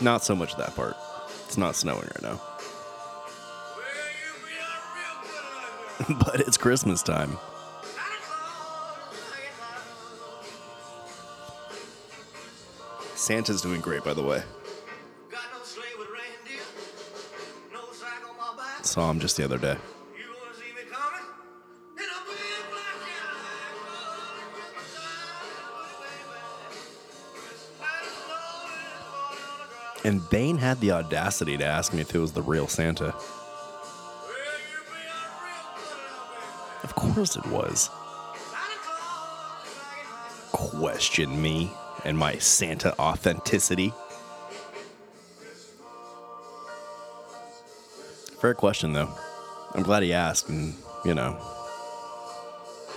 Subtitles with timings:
[0.00, 0.96] Not so much that part.
[1.46, 2.40] It's not snowing right now.
[6.24, 7.36] but it's Christmas time.
[13.14, 14.42] Santa's doing great, by the way.
[18.82, 19.76] Saw him just the other day.
[30.10, 33.14] And Bane had the audacity to ask me if it was the real Santa.
[36.82, 37.88] Of course it was.
[40.50, 41.70] Question me
[42.04, 43.92] and my Santa authenticity.
[48.40, 49.14] Fair question, though.
[49.76, 50.74] I'm glad he asked and,
[51.04, 51.40] you know,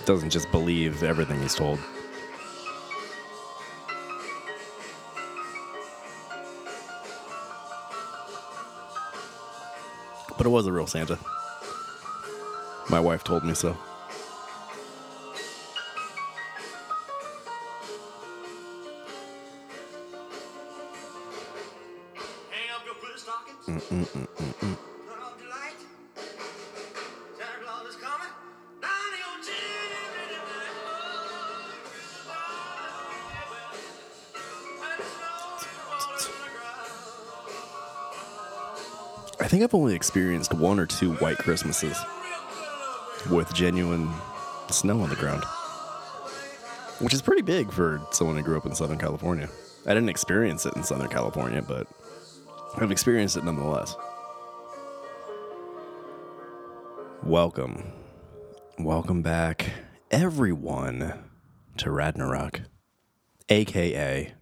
[0.04, 1.78] doesn't just believe everything he's told.
[10.44, 11.18] But it was a real Santa.
[12.90, 13.74] My wife told me so.
[22.50, 22.68] Hang
[39.64, 41.96] I've only experienced one or two white Christmases
[43.30, 44.12] with genuine
[44.68, 45.42] snow on the ground,
[46.98, 49.48] which is pretty big for someone who grew up in Southern California.
[49.86, 51.86] I didn't experience it in Southern California, but
[52.76, 53.96] I've experienced it nonetheless.
[57.22, 57.90] Welcome.
[58.78, 59.70] Welcome back,
[60.10, 61.14] everyone,
[61.78, 62.60] to Ragnarok,
[63.48, 64.34] aka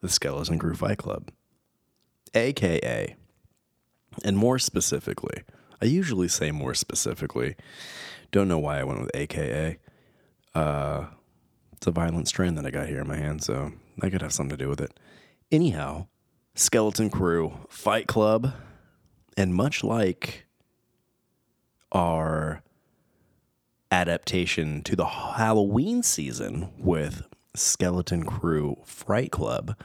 [0.00, 1.30] the Skeleton Crue Fight Club,
[2.34, 3.14] aka
[4.24, 5.42] and more specifically,
[5.80, 7.56] I usually say more specifically.
[8.30, 9.78] Don't know why I went with AKA.
[10.54, 11.06] Uh,
[11.72, 14.32] it's a violent strain that I got here in my hand, so that could have
[14.32, 14.98] something to do with it.
[15.52, 16.08] Anyhow,
[16.54, 18.52] Skeleton Crue Fight Club,
[19.36, 20.46] and much like
[21.92, 22.62] our
[23.90, 27.22] adaptation to the Halloween season with
[27.54, 29.76] Skeleton Crue Fright Club,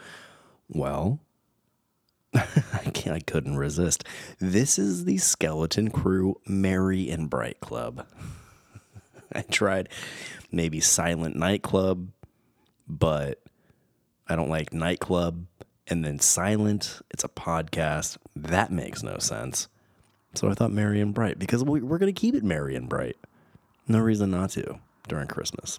[0.68, 1.20] well,
[2.74, 4.04] I can't, I couldn't resist.
[4.38, 8.06] This is the Skeleton Crue Merry and Bright Club.
[9.32, 9.88] I tried
[10.50, 12.08] maybe Silent Nightclub,
[12.88, 13.40] but
[14.28, 15.46] I don't like nightclub.
[15.86, 18.16] And then Silent, it's a podcast.
[18.34, 19.68] That makes no sense.
[20.34, 22.88] So I thought Merry and Bright because we, we're going to keep it merry and
[22.88, 23.16] bright.
[23.86, 25.78] No reason not to during Christmas.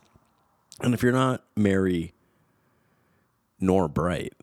[0.82, 2.14] And if you're not merry
[3.60, 4.34] nor bright,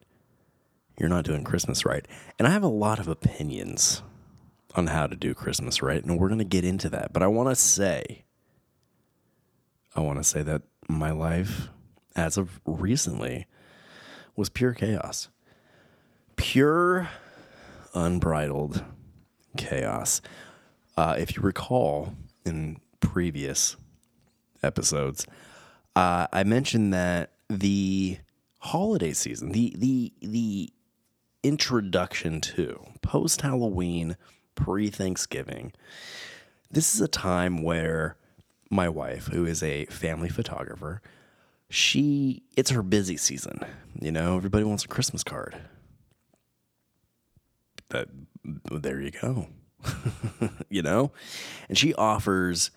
[1.02, 2.06] you're not doing Christmas right.
[2.38, 4.02] And I have a lot of opinions
[4.76, 7.12] on how to do Christmas right, and we're going to get into that.
[7.12, 8.24] But I want to say,
[9.94, 11.68] I want to say that my life,
[12.16, 13.46] as of recently,
[14.36, 15.28] was pure chaos.
[16.36, 17.10] Pure,
[17.94, 18.84] unbridled
[19.56, 20.22] chaos.
[20.96, 22.14] Uh, if you recall
[22.46, 23.76] in previous
[24.62, 25.26] episodes,
[25.96, 28.18] uh, I mentioned that the
[28.60, 30.72] holiday season, the the the
[31.42, 34.16] introduction to post Halloween,
[34.54, 35.72] pre Thanksgiving.
[36.70, 38.16] This is a time where
[38.70, 41.02] my wife, who is a family photographer,
[41.68, 43.60] she it's her busy season.
[44.00, 45.56] You know, everybody wants a Christmas card.
[47.90, 48.08] That
[48.44, 49.48] there you go.
[50.68, 51.12] you know?
[51.68, 52.70] And she offers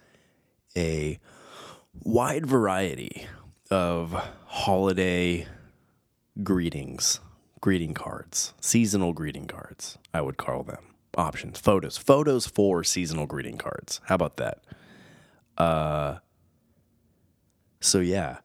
[0.76, 1.20] a
[2.04, 3.28] wide variety
[3.72, 4.12] of
[4.46, 5.48] holiday
[6.44, 7.20] greetings,
[7.66, 10.94] greeting cards, seasonal greeting cards, I would call them.
[11.18, 14.02] Options, photos, photos for seasonal greeting cards.
[14.04, 14.64] How about that?
[15.58, 16.18] Uh,
[17.82, 18.38] so yeah,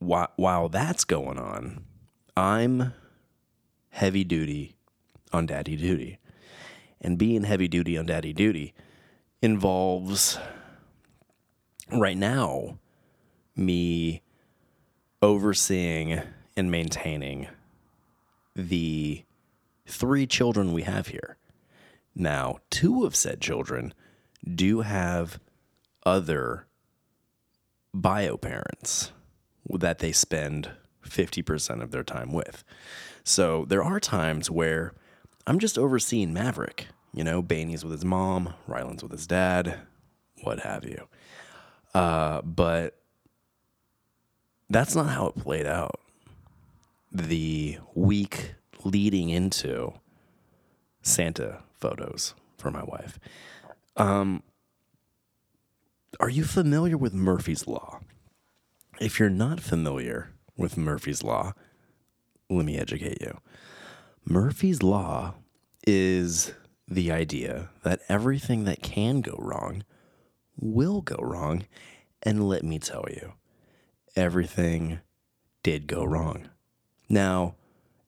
[0.00, 1.82] while, while that's going on,
[2.36, 2.92] I'm
[3.88, 4.76] heavy duty
[5.32, 6.18] on daddy duty.
[7.00, 8.74] And being heavy duty on daddy duty
[9.40, 10.38] involves
[11.90, 12.76] right now
[13.56, 14.20] me
[15.22, 16.20] overseeing
[16.54, 17.48] and maintaining
[18.68, 19.24] the
[19.86, 21.36] three children we have here
[22.14, 23.94] Now, two of said children
[24.54, 25.38] do have
[26.04, 26.66] other
[27.92, 29.12] bio parents
[29.68, 30.70] that they spend
[31.06, 32.64] 50% of their time with.
[33.24, 34.92] So there are times where
[35.46, 36.86] I'm just overseeing Maverick.
[37.12, 39.80] You know, Baney's with his mom, Ryland's with his dad,
[40.42, 41.08] what have you.
[41.94, 42.96] Uh, but
[44.68, 46.00] that's not how it played out.
[47.12, 48.54] The week
[48.84, 49.94] leading into
[51.02, 53.18] Santa photos for my wife.
[53.96, 54.42] Um,
[56.18, 58.00] are you familiar with Murphy's Law?
[59.00, 61.54] If you're not familiar with Murphy's Law,
[62.48, 63.38] let me educate you.
[64.24, 65.34] Murphy's Law
[65.86, 66.52] is
[66.86, 69.84] the idea that everything that can go wrong
[70.58, 71.64] will go wrong.
[72.22, 73.32] And let me tell you,
[74.14, 75.00] everything
[75.62, 76.50] did go wrong.
[77.10, 77.56] Now,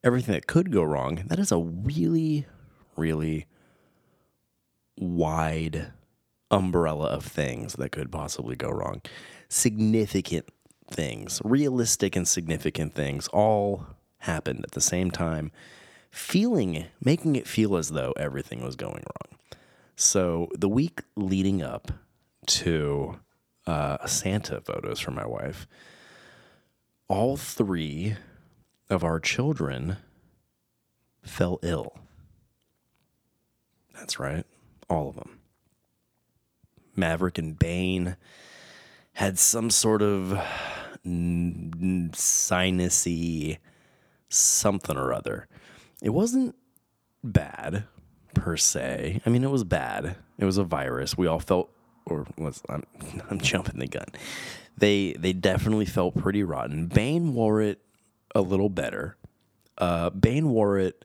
[0.04, 2.46] everything that could go wrong, that is a really,
[2.96, 3.46] really
[4.96, 5.92] wide
[6.52, 9.02] umbrella of things that could possibly go wrong.
[9.48, 10.46] Significant
[10.88, 13.86] things, realistic and significant things, all
[14.18, 15.50] happened at the same time,
[16.12, 19.38] feeling, making it feel as though everything was going wrong.
[19.96, 21.90] So the week leading up
[22.46, 23.18] to
[23.66, 25.66] uh, Santa photos for my wife,
[27.08, 28.16] all three
[28.92, 29.96] of our children
[31.22, 31.96] fell ill.
[33.94, 34.44] That's right,
[34.88, 35.38] all of them.
[36.94, 38.16] Maverick and Bane
[39.14, 40.38] had some sort of
[42.12, 43.58] sinusy
[44.28, 45.48] something or other.
[46.02, 46.54] It wasn't
[47.24, 47.84] bad
[48.34, 49.20] per se.
[49.24, 50.16] I mean, it was bad.
[50.38, 51.16] It was a virus.
[51.16, 51.70] We all felt,
[52.06, 52.82] or was I'm,
[53.30, 54.08] I'm jumping the gun.
[54.76, 56.86] They they definitely felt pretty rotten.
[56.88, 57.78] Bane wore it
[58.34, 59.16] a little better.
[59.78, 61.04] Uh, Bane wore it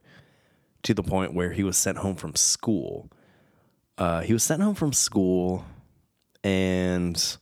[0.84, 3.10] to the point where he was sent home from school.
[3.98, 5.66] Uh, he was sent home from school
[6.44, 7.38] and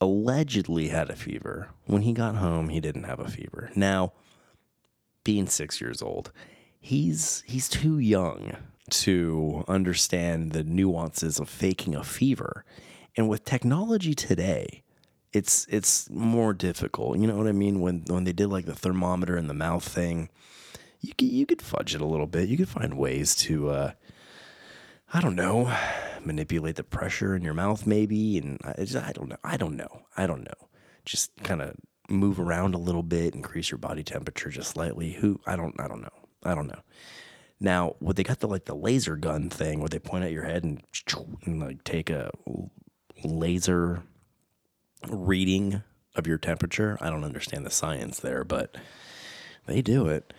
[0.00, 1.70] allegedly had a fever.
[1.86, 3.70] When he got home, he didn't have a fever.
[3.74, 4.12] Now,
[5.24, 6.30] being six years old,
[6.80, 8.56] he's he's too young
[8.90, 12.64] to understand the nuances of faking a fever.
[13.16, 14.82] And with technology today,
[15.34, 17.18] it's it's more difficult.
[17.18, 17.80] You know what I mean?
[17.80, 20.30] When when they did like the thermometer in the mouth thing,
[21.00, 22.48] you could you could fudge it a little bit.
[22.48, 23.92] You could find ways to uh,
[25.12, 25.76] I don't know,
[26.24, 29.36] manipulate the pressure in your mouth maybe, and I, just, I don't know.
[29.44, 30.02] I don't know.
[30.16, 30.68] I don't know.
[31.04, 31.76] Just kind of
[32.08, 35.12] move around a little bit, increase your body temperature just slightly.
[35.14, 36.28] Who I don't I don't know.
[36.44, 36.82] I don't know.
[37.60, 40.44] Now, what they got the like the laser gun thing where they point at your
[40.44, 40.80] head and,
[41.44, 42.30] and like take a
[43.24, 44.02] laser
[45.08, 45.82] reading
[46.14, 46.98] of your temperature.
[47.00, 48.76] I don't understand the science there, but
[49.66, 50.32] they do it.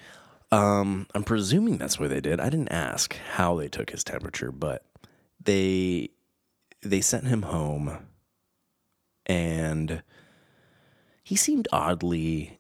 [0.52, 2.40] Um, I'm presuming that's what they did.
[2.40, 4.86] I didn't ask how they took his temperature, but
[5.44, 6.10] they
[6.82, 7.98] they sent him home
[9.26, 10.04] and
[11.24, 12.60] he seemed oddly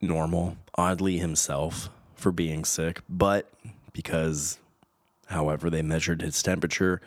[0.00, 3.48] normal, oddly himself for being sick, but
[3.92, 4.58] because
[5.26, 7.00] however they measured his temperature,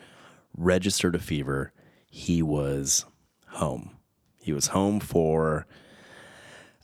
[0.56, 1.72] registered a fever,
[2.10, 3.04] he was
[3.52, 3.96] home.
[4.38, 5.66] He was home for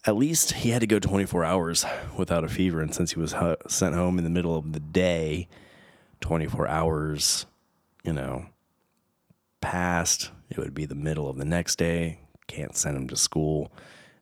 [0.07, 1.85] at least he had to go 24 hours
[2.17, 2.81] without a fever.
[2.81, 3.35] And since he was
[3.67, 5.49] sent home in the middle of the day,
[6.21, 7.47] 24 hours,
[8.05, 8.47] you know,
[9.61, 12.21] passed, it would be the middle of the next day.
[12.47, 13.73] Can't send him to school.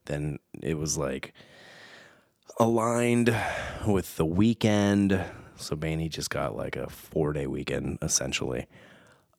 [0.06, 1.34] Then it was like
[2.58, 3.36] aligned
[3.86, 5.22] with the weekend.
[5.56, 8.66] So Baney just got like a four day weekend essentially,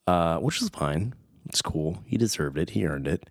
[0.06, 1.16] uh, which is fine.
[1.46, 2.00] It's cool.
[2.06, 2.72] He deserved it.
[2.72, 3.30] He earned it.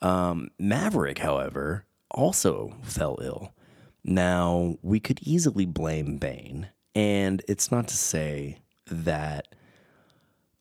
[0.00, 3.52] Um, Maverick, however, also fell ill.
[4.04, 9.48] Now, we could easily blame Bane, and it's not to say that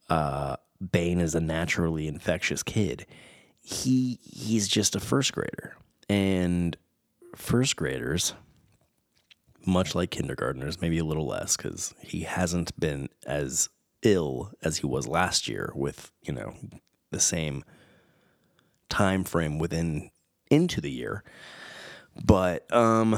[0.10, 0.58] uh,
[0.92, 3.06] Bane is a naturally infectious kid.
[3.62, 5.76] He he's just a first grader,
[6.10, 6.76] and
[7.36, 8.34] first graders,
[9.66, 13.70] much like kindergartners, maybe a little less because he hasn't been as
[14.04, 16.54] ill as he was last year with you know
[17.12, 17.64] the same
[18.90, 20.12] time frame within
[20.50, 21.24] into the year.
[22.24, 23.18] But um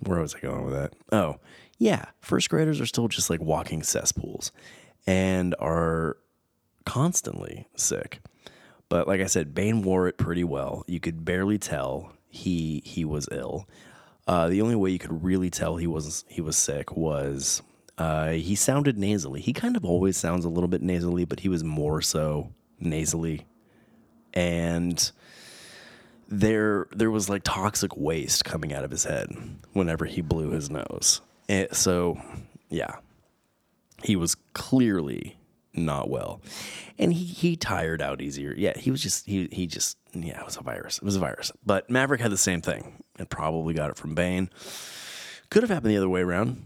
[0.00, 0.92] where was I going with that?
[1.12, 1.36] Oh,
[1.78, 4.52] yeah, first graders are still just like walking cesspools
[5.06, 6.16] and are
[6.84, 8.20] constantly sick.
[8.88, 10.84] But like I said, Bane wore it pretty well.
[10.86, 13.68] You could barely tell he he was ill.
[14.26, 17.62] Uh, the only way you could really tell he was he was sick was
[17.98, 19.40] uh, he sounded nasally.
[19.40, 23.44] He kind of always sounds a little bit nasally, but he was more so nasally
[24.34, 25.10] and
[26.28, 29.28] there there was like toxic waste coming out of his head
[29.72, 31.20] whenever he blew his nose.
[31.48, 32.20] And so,
[32.68, 32.96] yeah,
[34.04, 35.38] he was clearly
[35.72, 36.42] not well.
[36.98, 38.54] And he, he tired out easier.
[38.56, 40.98] Yeah, he was just he he just yeah, it was a virus.
[40.98, 41.50] It was a virus.
[41.64, 44.50] But Maverick had the same thing and probably got it from Bane.
[45.50, 46.62] Could have happened the other way around.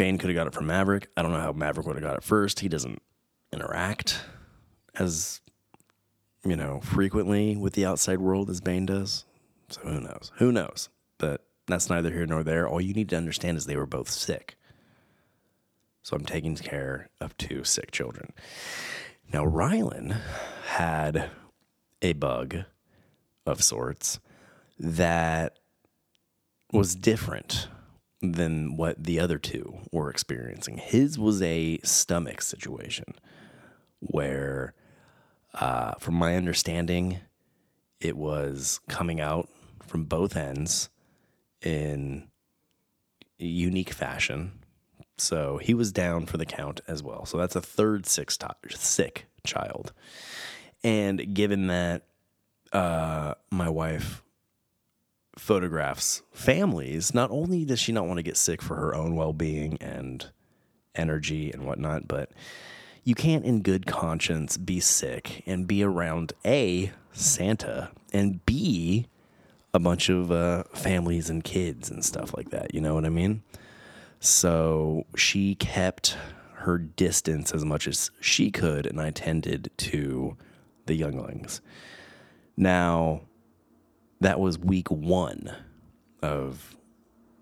[0.00, 1.08] Bane could have got it from Maverick.
[1.14, 2.60] I don't know how Maverick would have got it first.
[2.60, 3.02] He doesn't
[3.52, 4.22] interact
[4.94, 5.42] as
[6.42, 9.26] you know, frequently with the outside world as Bane does.
[9.68, 10.32] So who knows?
[10.38, 10.88] Who knows?
[11.18, 12.66] But that's neither here nor there.
[12.66, 14.56] All you need to understand is they were both sick.
[16.02, 18.32] So I'm taking care of two sick children.
[19.30, 20.18] Now, Rylan
[20.64, 21.28] had
[22.00, 22.56] a bug
[23.44, 24.18] of sorts
[24.78, 25.58] that
[26.72, 27.68] was different
[28.22, 30.76] than what the other two were experiencing.
[30.78, 33.14] His was a stomach situation
[34.00, 34.74] where,
[35.54, 37.20] uh, from my understanding,
[38.00, 39.48] it was coming out
[39.86, 40.88] from both ends
[41.62, 42.28] in
[43.38, 44.52] unique fashion.
[45.16, 47.26] So he was down for the count as well.
[47.26, 48.30] So that's a third sick,
[48.70, 49.92] sick child.
[50.82, 52.02] And given that
[52.72, 54.22] uh, my wife
[55.40, 59.32] photographs families, not only does she not want to get sick for her own well
[59.32, 60.26] being and
[60.94, 62.30] energy and whatnot, but
[63.04, 69.06] you can't, in good conscience, be sick and be around A, Santa, and B,
[69.72, 72.74] a bunch of uh, families and kids and stuff like that.
[72.74, 73.42] You know what I mean?
[74.20, 76.18] So she kept
[76.56, 80.36] her distance as much as she could, and I tended to
[80.84, 81.62] the younglings.
[82.58, 83.22] Now,
[84.20, 85.54] that was week one
[86.22, 86.76] of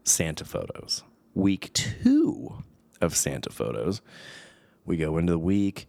[0.04, 1.02] Santa photos.
[1.34, 2.62] Week two
[3.00, 4.00] of Santa photos,
[4.84, 5.88] we go into the week.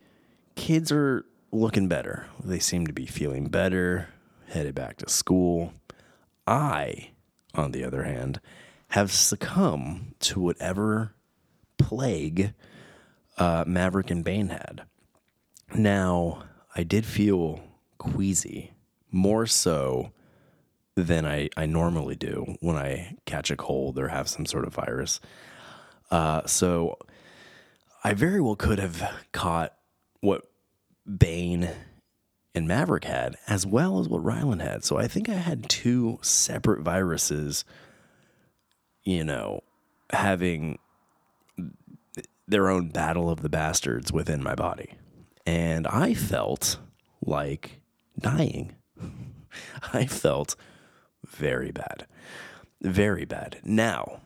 [0.55, 2.27] Kids are looking better.
[2.43, 4.10] They seem to be feeling better,
[4.50, 5.74] headed back to school.
[6.46, 7.12] I,
[7.53, 8.41] on the other hand,
[8.89, 11.13] have succumbed to whatever
[11.77, 12.53] plague
[13.38, 14.84] uh, Maverick and Bane had.
[15.74, 16.43] Now,
[16.75, 17.62] I did feel
[17.98, 18.74] queasy,
[19.12, 20.12] more so
[21.03, 24.74] than I, I normally do when I catch a cold or have some sort of
[24.74, 25.20] virus.
[26.12, 26.98] Uh, so
[28.03, 29.74] I very well could have caught
[30.22, 30.44] what
[31.18, 31.70] Bane
[32.56, 34.84] and Maverick had, as well as what Rylan had.
[34.84, 37.63] So I think I had two separate viruses,
[39.03, 39.62] you know,
[40.12, 40.79] having
[42.48, 44.96] their own battle of the bastards within my body.
[45.46, 46.79] And I felt
[47.22, 47.79] like
[48.20, 48.75] dying.
[49.94, 50.56] I felt
[51.39, 52.05] very bad.
[52.81, 53.60] Very bad.
[53.63, 54.19] Now,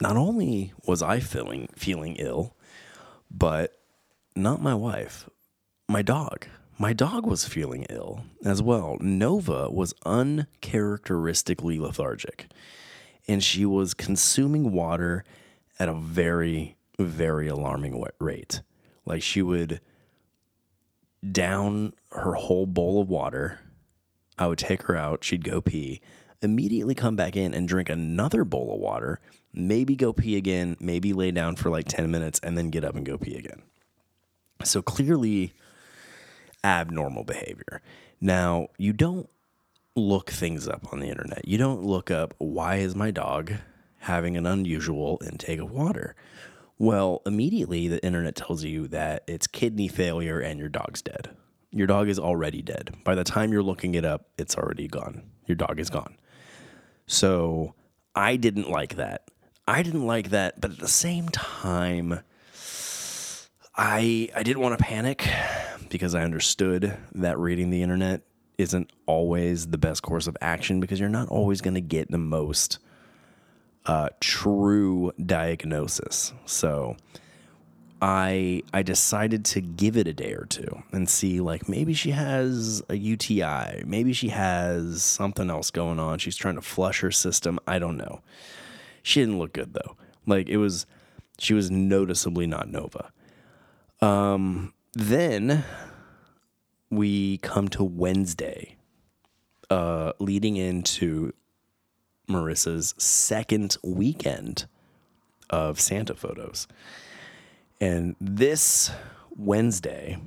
[0.00, 2.54] not only was I feeling feeling ill,
[3.30, 3.78] but
[4.34, 5.28] not my wife,
[5.88, 6.46] my dog.
[6.80, 8.98] My dog was feeling ill as well.
[9.00, 12.46] Nova was uncharacteristically lethargic,
[13.26, 15.24] and she was consuming water
[15.78, 18.62] at a very, very alarming rate.
[19.04, 19.80] Like she would
[21.32, 23.58] down her whole bowl of water.
[24.38, 25.24] I would take her out.
[25.24, 26.00] She'd go pee,
[26.42, 29.20] immediately come back in and drink another bowl of water,
[29.52, 32.94] maybe go pee again, maybe lay down for like 10 minutes, and then get up
[32.94, 33.62] and go pee again.
[34.64, 35.52] So clearly,
[36.64, 37.80] abnormal behavior.
[38.20, 39.28] Now, you don't
[39.94, 41.46] look things up on the internet.
[41.46, 43.52] You don't look up why is my dog
[43.98, 46.14] having an unusual intake of water?
[46.78, 51.30] Well, immediately the internet tells you that it's kidney failure and your dog's dead.
[51.78, 52.92] Your dog is already dead.
[53.04, 55.22] By the time you're looking it up, it's already gone.
[55.46, 56.16] Your dog is gone.
[57.06, 57.74] So
[58.16, 59.30] I didn't like that.
[59.68, 62.18] I didn't like that, but at the same time,
[63.76, 65.30] I I didn't want to panic
[65.88, 68.22] because I understood that reading the internet
[68.58, 72.18] isn't always the best course of action because you're not always going to get the
[72.18, 72.80] most
[73.86, 76.32] uh, true diagnosis.
[76.44, 76.96] So
[78.00, 82.12] I I decided to give it a day or two and see like maybe she
[82.12, 86.18] has a UTI, maybe she has something else going on.
[86.18, 87.58] She's trying to flush her system.
[87.66, 88.20] I don't know.
[89.02, 89.96] She didn't look good though.
[90.26, 90.86] Like it was
[91.38, 93.10] she was noticeably not Nova.
[94.00, 95.64] Um then
[96.90, 98.76] we come to Wednesday,
[99.70, 101.32] uh, leading into
[102.28, 104.66] Marissa's second weekend
[105.50, 106.66] of Santa photos.
[107.80, 108.90] And this
[109.36, 110.18] Wednesday,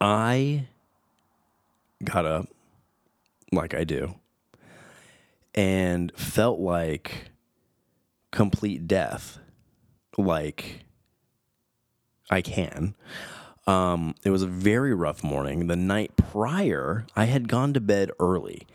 [0.00, 0.66] I
[2.02, 2.46] got up
[3.52, 4.14] like I do
[5.54, 7.30] and felt like
[8.30, 9.38] complete death,
[10.16, 10.84] like
[12.30, 12.94] I can.
[13.66, 15.66] Um, it was a very rough morning.
[15.66, 18.66] The night prior, I had gone to bed early.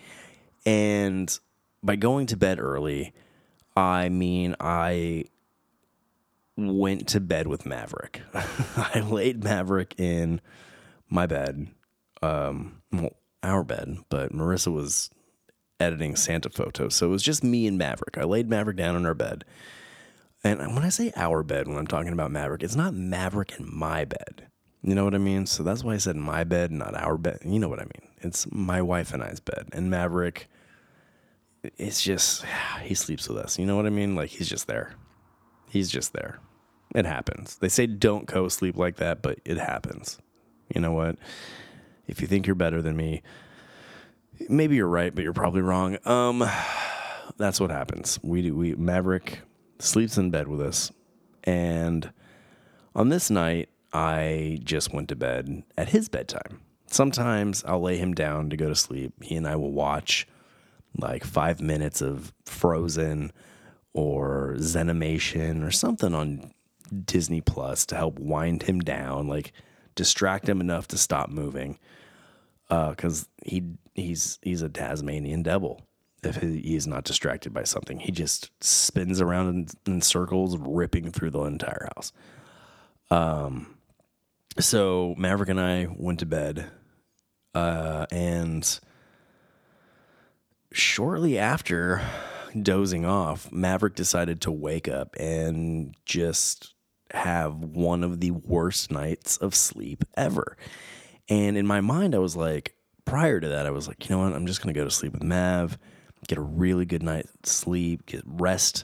[0.65, 1.38] And
[1.84, 3.13] by going to bed early,
[3.75, 5.25] I mean I
[6.58, 8.22] went to bed with Maverick.
[8.34, 10.42] I laid Maverick in
[11.10, 11.68] my bed,
[12.22, 15.10] um, well, our bed, but Marissa was
[15.80, 16.96] editing Santa photos.
[16.96, 18.18] So it was just me and Maverick.
[18.18, 19.44] I laid Maverick down in our bed.
[20.44, 23.68] And when I say our bed, when I'm talking about Maverick, it's not Maverick in
[23.76, 24.48] my bed.
[24.84, 25.48] You know what I mean?
[25.48, 27.40] So that's why I said my bed, not our bed.
[27.44, 28.12] You know what I mean?
[28.22, 29.70] It's my wife and I's bed.
[29.74, 30.48] And Maverick,
[31.78, 32.46] it's just,
[32.84, 33.58] he sleeps with us.
[33.58, 34.16] You know what I mean?
[34.16, 34.94] Like he's just there.
[35.68, 36.40] He's just there.
[36.96, 37.58] It happens.
[37.58, 40.18] They say don't co sleep like that, but it happens.
[40.74, 41.18] You know what?
[42.08, 43.22] If you think you're better than me,
[44.48, 45.98] maybe you're right, but you're probably wrong.
[46.06, 46.50] Um,
[47.38, 48.18] that's what happens.
[48.24, 48.56] We do.
[48.56, 49.42] We Maverick
[49.78, 50.90] sleeps in bed with us,
[51.44, 52.10] and
[52.96, 56.62] on this night, I just went to bed at his bedtime.
[56.88, 59.22] Sometimes I'll lay him down to go to sleep.
[59.22, 60.30] He and I will watch
[60.98, 63.34] like five minutes of Frozen
[63.92, 66.54] or Zenimation or something on
[67.06, 69.54] Disney Plus to help wind him down, like
[69.96, 71.80] distract him enough to stop moving.
[72.70, 73.63] Because he
[73.94, 75.82] he's he's a Tasmanian devil.
[76.24, 81.12] If he, is not distracted by something, he just spins around in, in circles, ripping
[81.12, 82.12] through the entire house.
[83.12, 83.77] Um,
[84.60, 86.65] so Maverick and I went to bed,
[87.54, 88.80] uh, and
[90.72, 92.01] shortly after
[92.60, 96.75] dozing off, Maverick decided to wake up and just
[97.16, 100.58] have one of the worst nights of sleep ever.
[101.30, 104.24] And in my mind, I was like, prior to that, I was like, you know
[104.24, 104.34] what?
[104.34, 105.78] I'm just going to go to sleep with Mav,
[106.28, 108.84] get a really good night's sleep, get rest.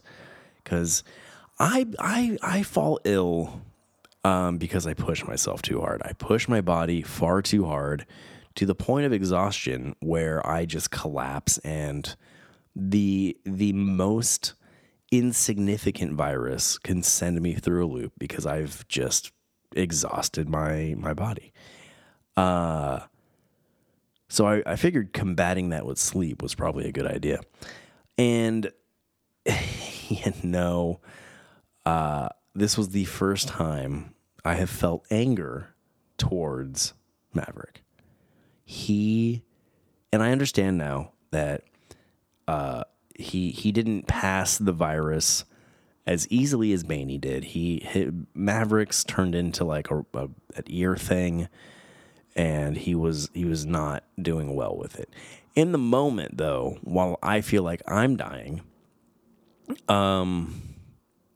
[0.64, 1.04] Because
[1.60, 3.62] I, I, I fall ill
[4.24, 6.02] um, because I push myself too hard.
[6.04, 8.06] I push my body far too hard
[8.56, 12.16] to the point of exhaustion where I just collapse and
[12.76, 14.54] the the most
[15.12, 19.32] insignificant virus can send me through a loop because I've just
[19.76, 21.54] exhausted my my body.
[22.36, 23.02] Uh
[24.30, 27.42] so I, I figured combating that with sleep was probably a good idea.
[28.18, 28.72] And
[30.08, 31.02] you know,
[31.86, 34.14] uh, this was the first time
[34.46, 35.76] I have felt anger
[36.18, 36.94] towards
[37.34, 37.84] Maverick.
[38.64, 39.44] He,
[40.14, 41.64] and I understand now that
[42.48, 42.84] uh,
[43.22, 45.46] he he didn't pass the virus
[46.06, 47.46] as easily as Baney did.
[47.46, 47.88] He
[48.34, 51.48] Mavericks turned into like a, a an ear thing,
[52.36, 55.10] and he was he was not doing well with it.
[55.56, 58.62] In the moment, though, while I feel like I'm dying,
[59.88, 60.62] um,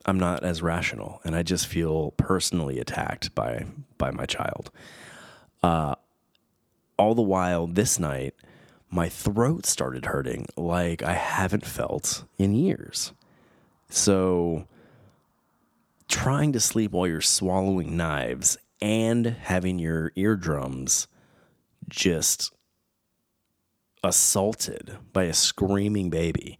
[0.06, 3.66] I'm not as rational, and I just feel personally attacked by
[3.98, 4.70] by my child.
[5.62, 5.94] Uh,
[6.98, 8.34] all the while, this night,
[8.90, 13.12] my throat started hurting like I haven't felt in years.
[13.88, 14.66] So,
[16.08, 21.08] trying to sleep while you're swallowing knives and having your eardrums
[21.88, 22.52] just
[24.02, 26.58] assaulted by a screaming baby.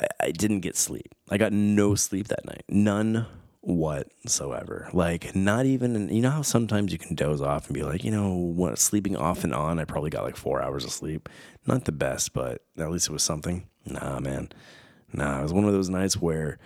[0.00, 1.14] I, I didn't get sleep.
[1.30, 2.64] I got no sleep that night.
[2.68, 3.26] None
[3.66, 4.88] whatsoever.
[4.92, 8.12] Like not even you know how sometimes you can doze off and be like, you
[8.12, 11.28] know, what sleeping off and on, I probably got like 4 hours of sleep.
[11.66, 13.66] Not the best, but at least it was something.
[13.84, 14.50] Nah, man.
[15.12, 16.58] Nah, it was one of those nights where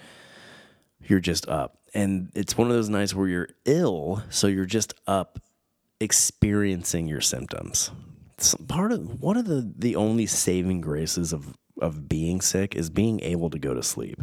[1.02, 1.78] you're just up.
[1.94, 5.40] And it's one of those nights where you're ill, so you're just up
[6.00, 7.90] experiencing your symptoms.
[8.68, 13.20] Part of one of the the only saving graces of of being sick is being
[13.20, 14.22] able to go to sleep.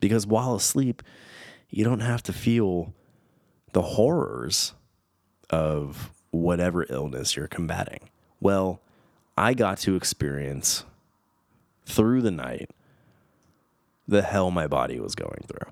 [0.00, 1.02] Because while asleep,
[1.76, 2.94] you don't have to feel
[3.74, 4.72] the horrors
[5.50, 8.08] of whatever illness you're combating.
[8.40, 8.80] Well,
[9.36, 10.84] I got to experience
[11.84, 12.70] through the night
[14.08, 15.70] the hell my body was going through.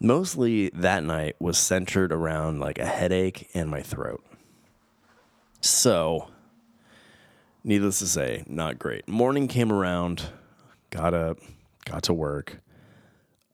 [0.00, 4.24] Mostly that night was centered around like a headache and my throat.
[5.60, 6.26] So,
[7.62, 9.06] needless to say, not great.
[9.06, 10.24] Morning came around,
[10.90, 11.38] got up,
[11.84, 12.60] got to work.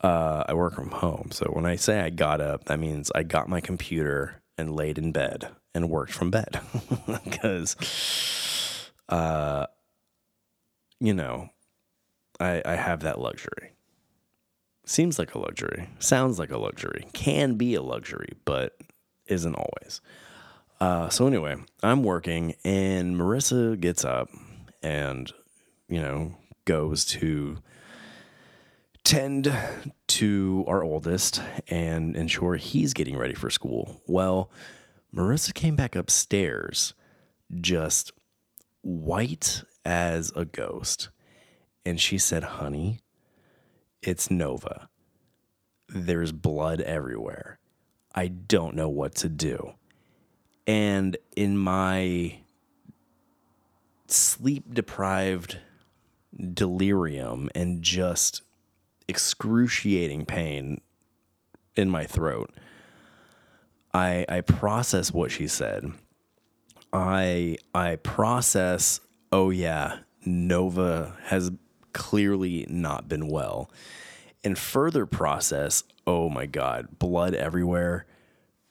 [0.01, 1.31] Uh, I work from home.
[1.33, 4.99] So when I say I got up, that means I got my computer and laid
[4.99, 6.61] in bed and worked from bed.
[7.25, 7.77] Because,
[9.09, 9.67] uh,
[11.01, 11.51] you know,
[12.41, 13.73] I, I have that luxury.
[14.85, 18.77] Seems like a luxury, sounds like a luxury, can be a luxury, but
[19.27, 20.01] isn't always.
[20.81, 24.29] Uh, so anyway, I'm working and Marissa gets up
[24.83, 25.33] and,
[25.89, 27.59] you know, goes to
[29.07, 29.57] tend
[30.09, 34.03] to our oldest and ensure he's getting ready for school.
[34.09, 34.51] Well,
[35.15, 36.93] Marissa came back upstairs
[37.61, 38.11] just
[38.83, 41.11] white as a ghost.
[41.85, 42.99] And she said, honey,
[44.03, 44.89] it's Nova.
[45.89, 47.59] there's blood everywhere.
[48.15, 49.75] I don't know what to do.
[50.67, 52.39] And in my
[54.09, 55.59] sleep deprived
[56.53, 58.43] delirium and just
[59.09, 60.81] excruciating pain
[61.75, 62.51] in my throat,
[63.93, 65.93] I I process what she said.
[66.93, 69.01] I I process,
[69.33, 71.51] oh yeah, Nova has
[71.93, 73.71] clearly not been well.
[74.45, 78.07] And further process, oh my god, blood everywhere.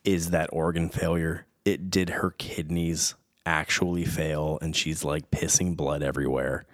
[0.03, 1.47] Is that organ failure?
[1.65, 6.65] It did her kidneys actually fail and she's like pissing blood everywhere.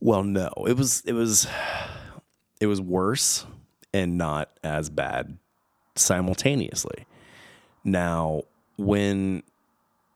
[0.00, 0.50] Well, no.
[0.66, 1.46] It was it was
[2.60, 3.46] it was worse
[3.92, 5.38] and not as bad
[5.94, 7.06] simultaneously.
[7.84, 8.42] Now,
[8.76, 9.42] when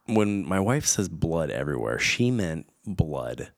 [0.06, 3.52] when my wife says blood everywhere, she meant blood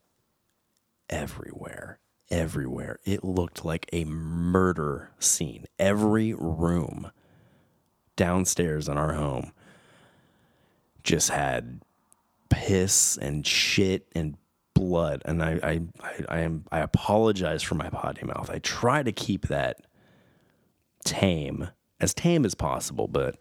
[1.08, 1.98] everywhere.
[2.30, 2.98] Everywhere.
[3.04, 5.66] It looked like a murder scene.
[5.78, 7.10] Every room
[8.16, 9.52] downstairs in our home
[11.02, 11.82] just had
[12.48, 14.36] piss and shit and
[14.74, 15.22] blood.
[15.24, 18.50] And I, I, I, I am I apologize for my potty mouth.
[18.50, 19.80] I try to keep that
[21.04, 21.68] tame,
[22.00, 23.36] as tame as possible, but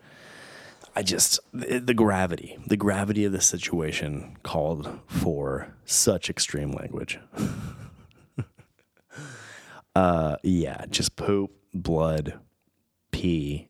[0.96, 7.20] I just the, the gravity, the gravity of the situation called for such extreme language.
[9.96, 12.40] uh yeah, just poop, blood,
[13.12, 13.70] pee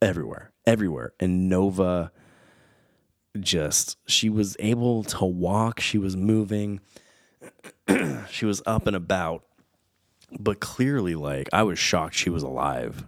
[0.00, 0.52] everywhere.
[0.66, 1.12] Everywhere.
[1.20, 2.12] And Nova
[3.40, 6.80] just she was able to walk, she was moving,
[8.30, 9.44] she was up and about,
[10.38, 13.04] but clearly like I was shocked she was alive.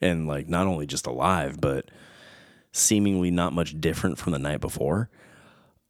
[0.00, 1.90] And like not only just alive, but
[2.72, 5.08] seemingly not much different from the night before,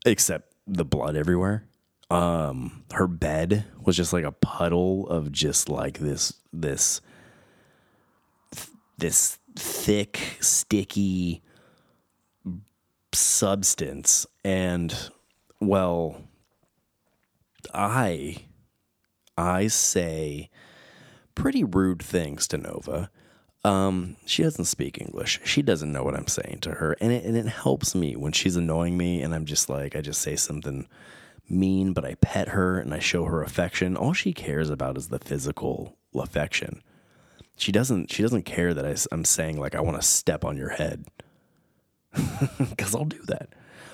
[0.05, 1.65] except the blood everywhere.
[2.11, 7.01] Um, her bed was just like a puddle of just like this this
[8.99, 11.43] this thick, sticky
[13.15, 14.27] substance.
[14.45, 15.11] And
[15.61, 16.23] well,
[17.73, 18.37] I
[19.37, 20.51] I say
[21.35, 23.11] pretty rude things to Nova.
[23.65, 25.41] Um, she doesn't speak English.
[25.45, 28.33] She doesn't know what I'm saying to her, and it and it helps me when
[28.33, 30.87] she's annoying me, and I'm just like I just say something
[31.49, 33.97] mean, but I pet her and I show her affection.
[33.97, 36.83] All she cares about is the physical affection.
[37.57, 40.57] She doesn't she doesn't care that I, I'm saying like I want to step on
[40.57, 41.05] your head
[42.59, 43.51] because I'll do that.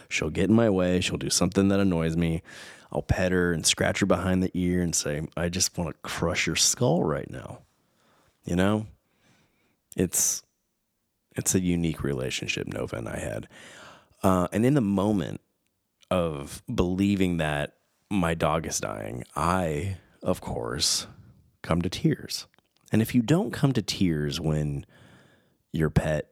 [0.08, 1.00] She'll get in my way.
[1.00, 2.42] She'll do something that annoys me.
[2.90, 6.08] I'll pet her and scratch her behind the ear and say, I just want to
[6.08, 7.60] crush your skull right now.
[8.44, 8.86] You know?
[9.96, 10.42] It's
[11.36, 13.48] it's a unique relationship Nova and I had.
[14.22, 15.40] Uh, and in the moment
[16.10, 17.74] of believing that
[18.10, 21.06] my dog is dying, I, of course,
[21.62, 22.46] come to tears.
[22.90, 24.84] And if you don't come to tears when
[25.72, 26.28] your pet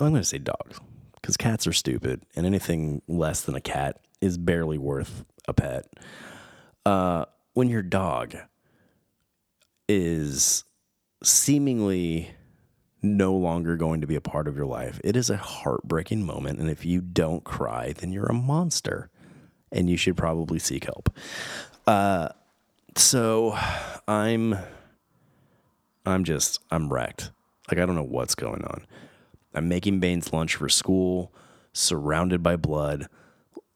[0.00, 0.80] I'm going to say dogs
[1.14, 5.86] because cats are stupid, and anything less than a cat is barely worth a pet.
[6.84, 8.36] Uh, when your dog
[9.88, 10.64] is
[11.22, 12.34] seemingly
[13.02, 16.58] no longer going to be a part of your life, it is a heartbreaking moment.
[16.58, 19.10] And if you don't cry, then you're a monster
[19.70, 21.10] and you should probably seek help.
[21.86, 22.28] Uh,
[22.96, 23.56] so
[24.08, 24.56] I'm,
[26.06, 27.30] I'm just, I'm wrecked.
[27.70, 28.86] Like, I don't know what's going on.
[29.54, 31.32] I'm making Bane's lunch for school,
[31.72, 33.08] surrounded by blood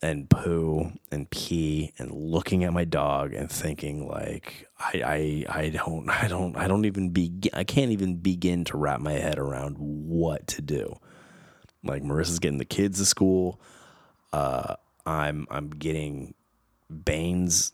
[0.00, 5.68] and poo and pee and looking at my dog and thinking like I I I
[5.70, 9.38] don't I don't I don't even begin I can't even begin to wrap my head
[9.38, 10.98] around what to do.
[11.82, 13.60] Like Marissa's getting the kids to school.
[14.32, 16.34] Uh I'm I'm getting
[17.04, 17.72] Bane's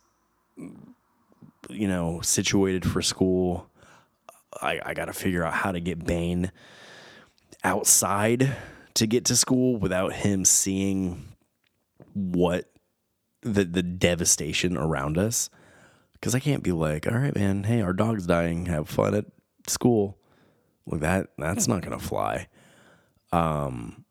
[0.56, 3.68] you know situated for school.
[4.62, 6.52] I, I got to figure out how to get Bane
[7.64, 8.57] outside
[8.94, 11.24] to get to school without him seeing
[12.12, 12.70] what
[13.42, 15.50] the the devastation around us.
[16.12, 18.66] Because I can't be like, all right, man, hey, our dog's dying.
[18.66, 19.27] Have fun at
[19.66, 20.16] school.
[20.87, 22.48] Like that, that's not gonna fly.
[23.33, 24.05] Um,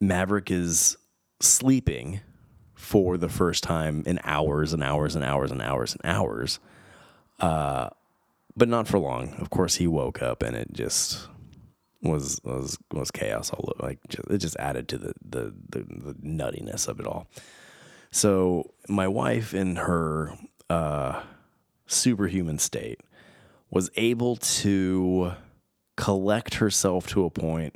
[0.00, 0.96] Maverick is
[1.40, 2.20] sleeping
[2.74, 6.58] for the first time in hours and hours and hours and hours and hours.
[7.40, 7.90] Uh,
[8.56, 9.34] but not for long.
[9.34, 11.28] Of course, he woke up and it just
[12.04, 13.88] was was was chaos all over.
[13.88, 17.26] Like just, it just added to the, the the the nuttiness of it all.
[18.10, 20.36] So my wife, in her
[20.70, 21.22] uh,
[21.86, 23.00] superhuman state,
[23.70, 25.32] was able to
[25.96, 27.74] collect herself to a point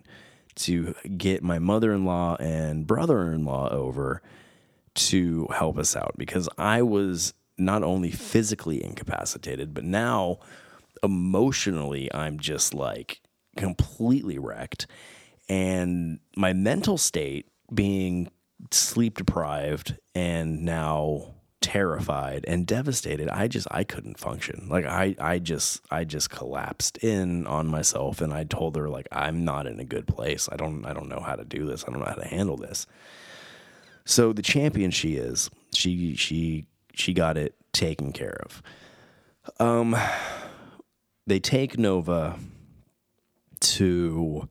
[0.55, 4.23] to get my mother-in-law and brother-in-law over
[4.95, 10.38] to help us out because I was not only physically incapacitated, but now
[11.03, 13.21] emotionally, I'm just like
[13.59, 14.87] completely wrecked.
[15.49, 18.31] And my mental state being
[18.71, 24.68] sleep deprived and now terrified and devastated i just i couldn't function.
[24.71, 29.09] Like i i just i just collapsed in on myself and i told her like
[29.11, 30.49] i'm not in a good place.
[30.51, 31.85] I don't i don't know how to do this.
[31.87, 32.87] I don't know how to handle this.
[34.05, 38.62] So the champion she is she she she got it taken care of.
[39.59, 39.97] Um
[41.27, 42.38] they take nova
[43.61, 44.49] to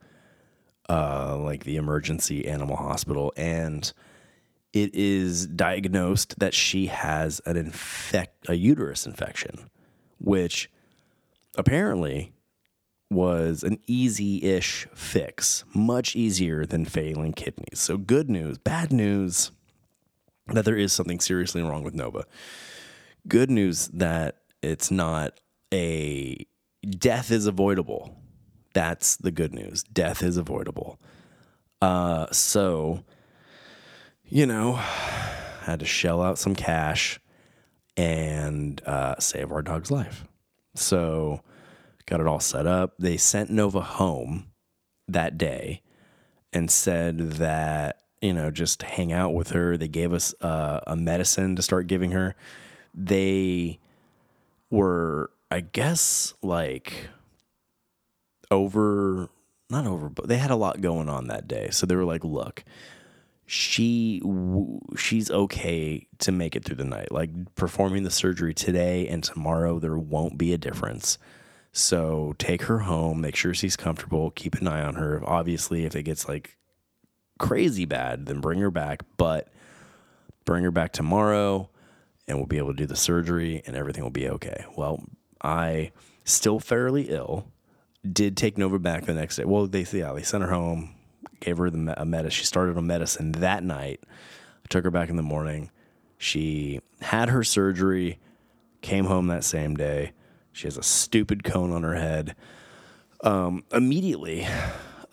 [0.90, 3.94] uh like the emergency animal hospital and
[4.74, 9.70] it is diagnosed that she has an infect a uterus infection,
[10.20, 10.70] which
[11.58, 12.34] apparently
[13.10, 17.80] was an easy-ish fix, much easier than failing kidneys.
[17.80, 19.52] So good news, bad news
[20.48, 22.26] that there is something seriously wrong with Nova.
[23.28, 25.40] Good news that it's not
[25.74, 26.46] a
[26.88, 28.16] death is avoidable.
[28.78, 29.82] That's the good news.
[29.82, 31.00] Death is avoidable.
[31.82, 33.04] Uh so
[34.30, 34.82] you know, I
[35.64, 37.20] had to shell out some cash
[37.96, 40.26] and uh, save our dog's life.
[40.76, 41.42] So,
[42.06, 42.94] got it all set up.
[43.00, 44.48] They sent Nova home
[45.08, 45.82] that day
[46.54, 49.78] and said that, you know, just hang out with her.
[49.78, 52.36] They gave us uh, a medicine to start giving her.
[52.94, 53.80] They
[54.70, 57.10] were, I guess, like
[58.52, 59.30] over,
[59.70, 61.70] not over, but they had a lot going on that day.
[61.72, 62.64] So they were like, look,
[63.46, 64.22] she
[64.98, 67.12] she's okay to make it through the night.
[67.12, 71.18] Like performing the surgery today and tomorrow, there won't be a difference.
[71.72, 75.22] So take her home, make sure she's comfortable, keep an eye on her.
[75.26, 76.58] Obviously, if it gets like
[77.40, 79.04] crazy bad, then bring her back.
[79.16, 79.48] But
[80.44, 81.70] bring her back tomorrow,
[82.28, 84.66] and we'll be able to do the surgery, and everything will be okay.
[84.76, 85.04] Well,
[85.42, 85.92] I
[86.26, 87.52] still fairly ill.
[88.14, 89.46] Did take Nova back the next day.
[89.46, 90.96] Well, they yeah they sent her home
[91.40, 92.32] gave her the a medicine.
[92.32, 94.02] She started on medicine that night.
[94.04, 95.72] I took her back in the morning.
[96.18, 98.20] She had her surgery,
[98.82, 100.14] came home that same day.
[100.52, 102.36] She has a stupid cone on her head.
[103.22, 104.48] Um, immediately,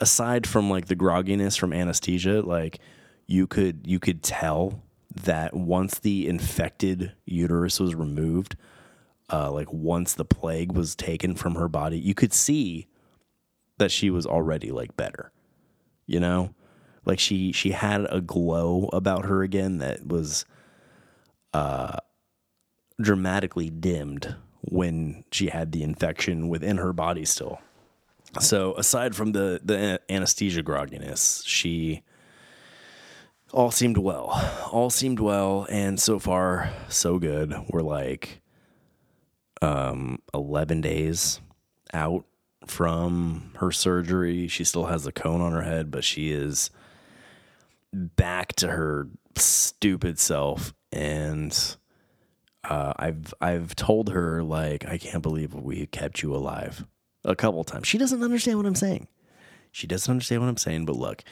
[0.00, 2.80] aside from like the grogginess from anesthesia, like
[3.26, 4.82] you could you could tell
[5.14, 8.56] that once the infected uterus was removed,
[9.32, 12.86] uh, like once the plague was taken from her body, you could see
[13.78, 15.32] that she was already like better
[16.06, 16.54] you know?
[17.04, 20.44] Like she she had a glow about her again that was
[21.52, 21.98] uh
[23.00, 27.60] dramatically dimmed when she had the infection within her body still.
[28.40, 32.02] So aside from the the anesthesia grogginess she
[33.52, 34.30] all seemed well.
[34.72, 37.54] All seemed well and so far so good.
[37.68, 38.40] We're like
[39.64, 41.40] um 11 days
[41.92, 42.24] out
[42.66, 44.48] from her surgery.
[44.48, 46.70] She still has the cone on her head, but she is
[47.92, 50.74] back to her stupid self.
[50.92, 51.76] And
[52.62, 56.86] uh, I've I've told her like I can't believe we kept you alive
[57.24, 57.86] a couple times.
[57.86, 59.08] She doesn't understand what I'm saying.
[59.72, 60.84] She doesn't understand what I'm saying.
[60.86, 61.24] But look,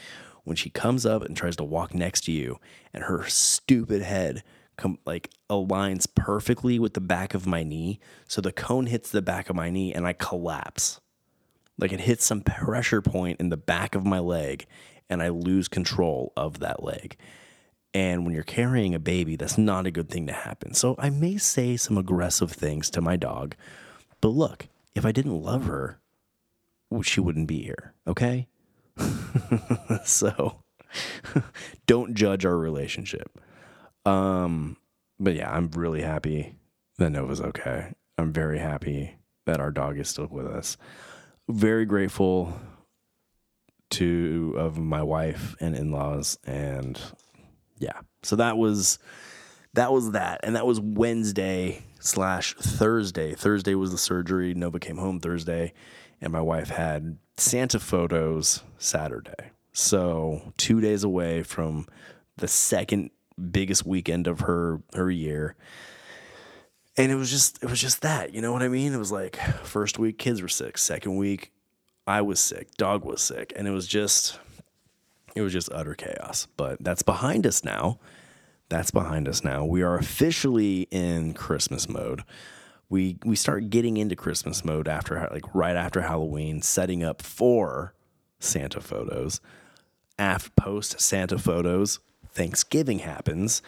[0.44, 2.58] when she comes up and tries to walk next to you,
[2.92, 4.42] and her stupid head
[4.76, 9.22] com- like aligns perfectly with the back of my knee, so the cone hits the
[9.22, 11.00] back of my knee, and I collapse.
[11.78, 14.66] Like it hits some pressure point in the back of my leg
[15.12, 17.16] and I lose control of that leg.
[17.94, 20.72] And when you're carrying a baby, that's not a good thing to happen.
[20.72, 23.54] So I may say some aggressive things to my dog,
[24.22, 25.98] but look, if I didn't love her,
[27.02, 28.48] she wouldn't be here, okay?
[30.04, 30.62] so
[31.86, 33.38] don't judge our relationship.
[34.04, 34.76] Um,
[35.18, 36.56] but yeah, I'm really happy
[36.98, 37.94] that Nova's okay.
[38.18, 40.76] I'm very happy that our dog is still with us.
[41.48, 42.58] Very grateful
[43.90, 46.98] to of my wife and in-laws and
[47.78, 48.00] yeah.
[48.22, 48.98] So that was
[49.74, 50.40] that was that.
[50.42, 53.34] And that was wednesday slash thursday.
[53.34, 54.54] Thursday was the surgery.
[54.54, 55.72] Nova came home thursday
[56.20, 59.50] and my wife had santa photos saturday.
[59.72, 61.86] So two days away from
[62.36, 63.10] the second
[63.50, 65.56] biggest weekend of her her year.
[66.96, 68.92] And it was just it was just that you know what i mean?
[68.92, 70.78] It was like first week kids were sick.
[70.78, 71.52] Second week
[72.06, 72.74] i was sick.
[72.76, 73.52] Dog was sick.
[73.56, 74.38] And it was just
[75.34, 76.46] it was just utter chaos.
[76.56, 77.98] But that's behind us now.
[78.68, 79.64] That's behind us now.
[79.64, 82.22] We are officially in christmas mode.
[82.88, 87.94] We we start getting into christmas mode after like right after halloween setting up for
[88.38, 89.40] santa photos.
[90.18, 91.98] After post santa photos
[92.32, 93.62] thanksgiving happens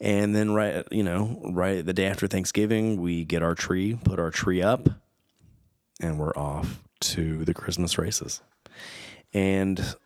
[0.00, 4.18] and then right, you know, right the day after Thanksgiving, we get our tree, put
[4.18, 4.88] our tree up,
[6.00, 8.42] and we're off to the Christmas races.
[9.32, 9.96] And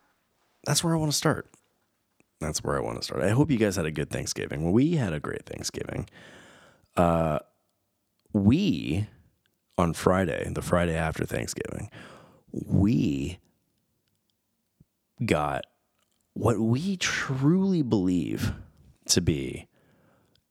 [0.65, 1.49] that's where I want to start.
[2.41, 3.23] That's where I want to start.
[3.23, 4.73] I hope you guys had a good Thanksgiving.
[4.73, 6.09] We had a great Thanksgiving.
[6.97, 7.41] Uh,
[8.33, 9.09] we
[9.77, 11.91] on Friday, the Friday after Thanksgiving,
[12.53, 13.39] we
[15.25, 15.65] got
[16.35, 18.53] what we truly believe
[19.07, 19.67] to be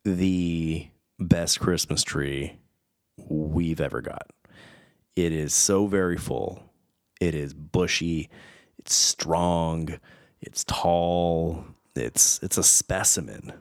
[0.04, 0.88] the
[1.18, 2.58] best Christmas tree
[3.28, 4.30] we've ever got.
[5.16, 6.62] It is so very full.
[7.20, 8.30] It is bushy.
[8.78, 9.98] It's strong.
[10.40, 11.64] It's tall.
[11.94, 13.52] It's it's a specimen,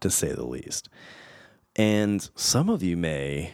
[0.00, 0.88] to say the least.
[1.76, 3.52] And some of you may,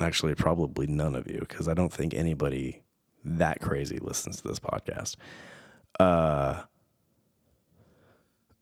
[0.00, 2.82] actually, probably none of you, because I don't think anybody
[3.24, 5.16] that crazy listens to this podcast.
[6.00, 6.62] Uh,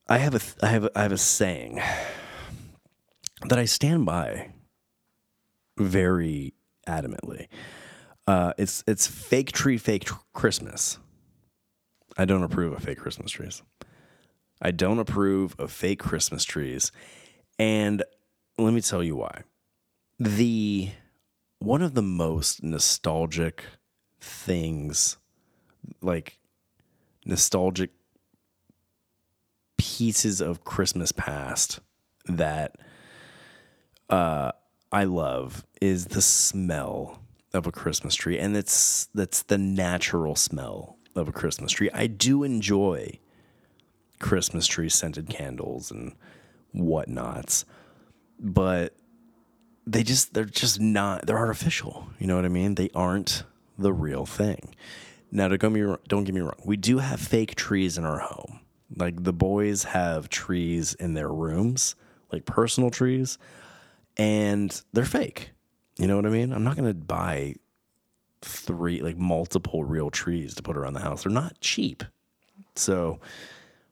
[0.09, 1.81] I have a th- I have a, I have a saying
[3.47, 4.53] that I stand by
[5.79, 6.55] very
[6.87, 7.49] adamantly.
[8.27, 10.99] Uh, it's it's fake tree, fake tr- Christmas.
[12.19, 13.62] I don't approve of fake Christmas trees.
[14.61, 16.93] I don't approve of fake Christmas trees,
[17.59, 18.03] and
[18.59, 19.43] let me tell you why.
[20.19, 20.90] The
[21.61, 23.64] one of the most nostalgic
[24.21, 25.17] things,
[26.03, 26.38] like
[27.25, 27.90] nostalgic
[29.76, 31.80] pieces of Christmas past
[32.26, 32.76] that
[34.08, 34.52] uh,
[34.92, 37.20] I love is the smell
[37.52, 41.90] of a Christmas tree, and it's that's the natural smell of a Christmas tree.
[41.94, 43.18] I do enjoy
[44.18, 46.14] Christmas tree scented candles and
[46.72, 47.64] whatnots,
[48.38, 48.94] but
[49.87, 52.08] they just they're just not they're artificial.
[52.18, 52.74] You know what I mean?
[52.74, 53.44] They aren't
[53.78, 54.74] the real thing.
[55.30, 56.60] Now, don't get me wrong, don't get me wrong.
[56.64, 58.60] We do have fake trees in our home.
[58.96, 61.94] Like the boys have trees in their rooms,
[62.33, 63.38] like personal trees,
[64.16, 65.50] and they're fake.
[65.96, 66.52] You know what I mean?
[66.52, 67.54] I'm not going to buy
[68.42, 71.22] three, like multiple real trees to put around the house.
[71.22, 72.04] They're not cheap.
[72.76, 73.20] So,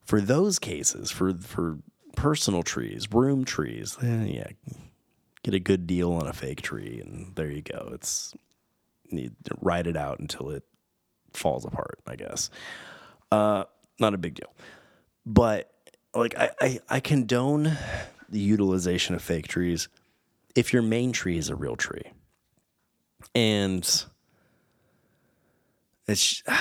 [0.04, 1.78] for those cases, for for
[2.16, 4.48] personal trees, room trees, eh, yeah,
[5.42, 7.90] get a good deal on a fake tree, and there you go.
[7.92, 8.34] It's
[9.10, 10.64] you ride it out until it
[11.32, 12.00] falls apart.
[12.06, 12.50] I guess.
[13.30, 13.64] Uh,
[13.98, 14.52] not a big deal,
[15.24, 15.72] but
[16.14, 17.76] like I, I, I condone
[18.28, 19.88] the utilization of fake trees
[20.54, 22.12] if your main tree is a real tree,
[23.34, 24.04] and
[26.06, 26.42] it's.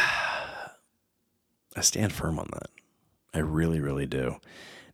[1.74, 2.69] I stand firm on that.
[3.34, 4.36] I really, really do.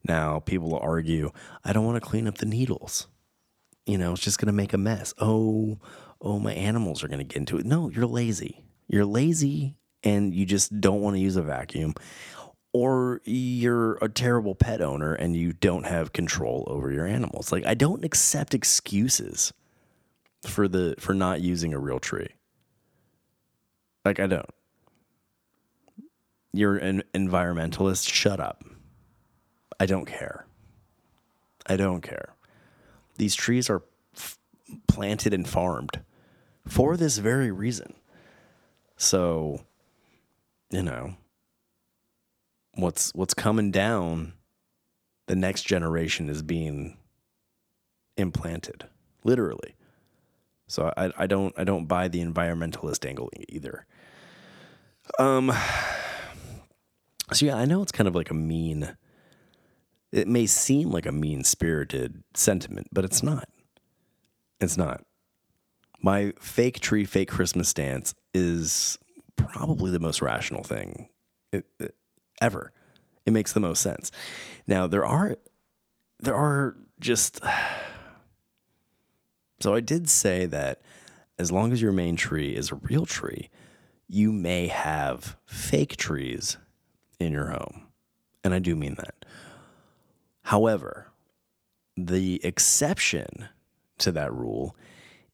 [0.07, 1.31] Now, people will argue,
[1.65, 3.07] I don't want to clean up the needles.
[3.85, 5.13] You know, it's just going to make a mess.
[5.17, 5.79] Oh,
[6.21, 7.65] oh, my animals are going to get into it.
[7.65, 8.63] No, you're lazy.
[8.87, 11.93] You're lazy and you just don't want to use a vacuum.
[12.77, 17.51] Or you're a terrible pet owner and you don't have control over your animals.
[17.51, 19.51] Like I don't accept excuses
[20.43, 22.29] for the for not using a real tree.
[24.05, 24.49] Like I don't
[26.53, 28.63] you're an environmentalist, shut up.
[29.79, 30.45] I don't care.
[31.65, 32.33] I don't care.
[33.17, 33.83] These trees are
[34.15, 34.37] f-
[34.87, 36.01] planted and farmed
[36.67, 37.93] for this very reason.
[38.97, 39.61] So,
[40.71, 41.15] you know,
[42.77, 44.33] what's what's coming down
[45.27, 46.97] the next generation is being
[48.15, 48.85] implanted
[49.23, 49.75] literally.
[50.67, 53.85] So I, I don't I don't buy the environmentalist angle either.
[55.19, 55.51] Um
[57.33, 58.95] so yeah, I know it's kind of like a mean.
[60.13, 63.49] It may seem like a mean spirited sentiment, but it's not.
[64.61, 65.03] It's not.
[66.01, 68.97] My fake tree, fake Christmas dance is
[69.35, 71.09] probably the most rational thing
[71.51, 71.95] it, it-
[72.41, 72.71] ever.
[73.25, 74.11] It makes the most sense.
[74.67, 75.37] Now there are
[76.19, 77.41] there are just
[79.59, 80.81] so I did say that
[81.39, 83.49] as long as your main tree is a real tree,
[84.07, 86.57] you may have fake trees
[87.19, 87.87] in your home.
[88.43, 89.25] And I do mean that.
[90.43, 91.07] However,
[91.97, 93.49] the exception
[93.97, 94.75] to that rule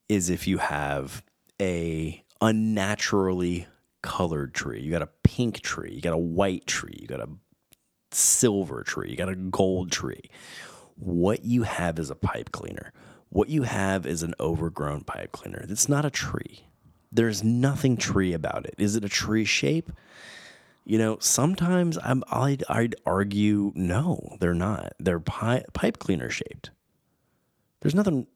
[0.09, 1.23] is if you have
[1.61, 3.67] a unnaturally
[4.03, 4.81] colored tree.
[4.81, 7.29] You got a pink tree, you got a white tree, you got a
[8.11, 10.29] silver tree, you got a gold tree.
[10.95, 12.93] What you have is a pipe cleaner.
[13.29, 15.65] What you have is an overgrown pipe cleaner.
[15.67, 16.67] It's not a tree.
[17.11, 18.75] There's nothing tree about it.
[18.77, 19.91] Is it a tree shape?
[20.85, 24.93] You know, sometimes I'm, I'd, I'd argue no, they're not.
[24.99, 26.71] They're pi- pipe cleaner shaped.
[27.81, 28.27] There's nothing.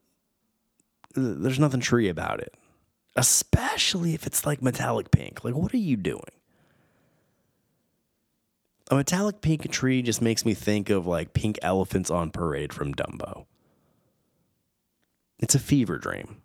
[1.14, 2.54] There's nothing tree about it,
[3.18, 5.42] especially if it's like metallic pink.
[5.42, 6.22] Like, what are you doing?
[8.92, 12.94] A metallic pink tree just makes me think of like pink elephants on parade from
[12.94, 13.46] Dumbo.
[15.40, 16.42] It's a fever dream.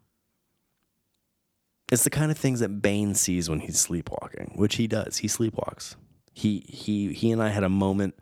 [1.91, 5.17] it's the kind of things that Bane sees when he's sleepwalking, which he does.
[5.17, 5.95] He sleepwalks.
[6.34, 8.15] He he he and I had a moment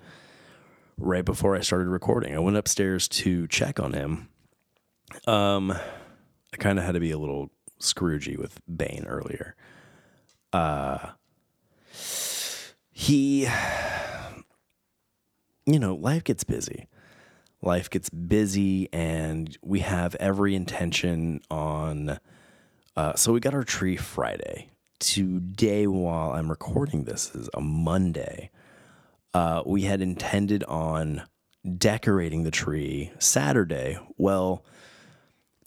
[0.98, 2.36] right before I started recording.
[2.36, 4.28] I went upstairs to check on him.
[5.26, 7.50] Um, I kind of had to be a little
[7.82, 9.56] Scroogey with Bane earlier.
[10.54, 11.12] Uh,
[12.92, 13.48] he,
[15.66, 16.88] you know, life gets busy.
[17.62, 22.20] Life gets busy, and we have every intention on.
[22.96, 24.70] Uh, so we got our tree Friday.
[25.00, 28.50] Today, while I'm recording this, is a Monday.
[29.34, 31.24] Uh, we had intended on
[31.78, 33.98] decorating the tree Saturday.
[34.18, 34.66] Well,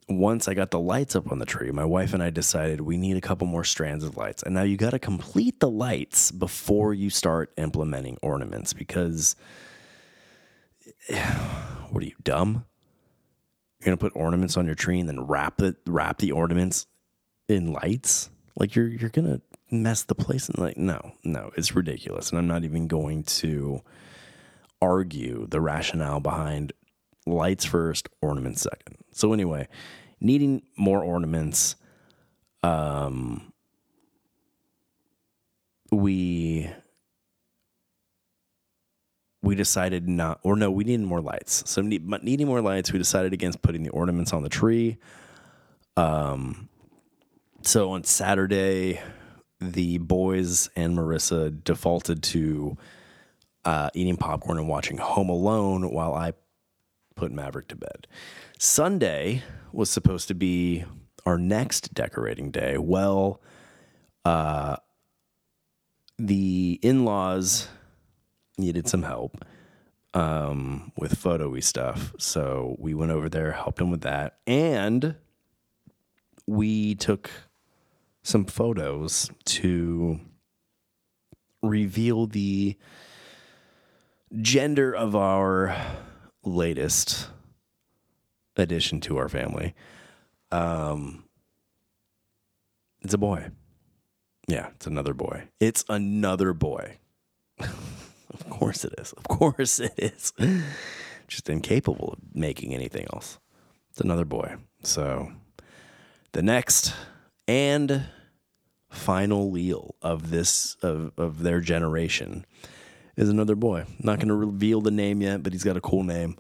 [0.09, 2.97] once I got the lights up on the tree, my wife and I decided we
[2.97, 4.43] need a couple more strands of lights.
[4.43, 9.37] And now you got to complete the lights before you start implementing ornaments because
[11.91, 12.65] what are you dumb?
[13.81, 16.87] You're going to put ornaments on your tree and then wrap it wrap the ornaments
[17.49, 18.31] in lights?
[18.57, 22.31] Like you're you're going to mess the place and like no, no, it's ridiculous.
[22.31, 23.83] And I'm not even going to
[24.81, 26.73] argue the rationale behind
[27.27, 28.97] lights first, ornaments second.
[29.13, 29.69] So anyway,
[30.21, 31.77] needing more ornaments,
[32.63, 33.53] um,
[35.91, 36.71] we
[39.43, 41.69] we decided not, or no, we needed more lights.
[41.71, 44.97] So needing more lights, we decided against putting the ornaments on the tree.
[45.99, 46.71] Um,
[47.63, 49.01] so on Saturday,
[49.61, 52.77] the boys and Marissa defaulted to
[53.67, 56.33] uh, eating popcorn and watching Home Alone while I
[57.17, 58.07] put Maverick to bed.
[58.59, 59.43] Sunday
[59.73, 60.85] was supposed to be
[61.27, 62.79] our next decorating day.
[62.79, 63.41] Well,
[64.25, 64.77] uh,
[66.19, 67.69] the in laws
[68.57, 69.45] needed some help
[70.15, 72.15] um, with photo stuff.
[72.19, 74.39] So we went over there, helped them with that.
[74.47, 75.17] And
[76.47, 77.31] we took
[78.23, 80.21] some photos to
[81.63, 82.77] reveal the
[84.41, 85.77] gender of our
[86.45, 87.29] latest
[88.57, 89.75] addition to our family.
[90.51, 91.25] Um,
[93.03, 93.51] it's a boy.
[94.47, 95.45] Yeah, it's another boy.
[95.61, 96.99] It's another boy.
[97.59, 99.13] of course it is.
[99.13, 100.33] Of course it is.
[101.29, 103.39] Just incapable of making anything else.
[103.91, 104.57] It's another boy.
[104.83, 105.33] So
[106.33, 106.95] the next
[107.49, 108.05] and
[108.91, 112.45] final Leal of this of, of their generation
[113.17, 113.85] is another boy.
[114.01, 116.37] Not going to reveal the name yet, but he's got a cool name.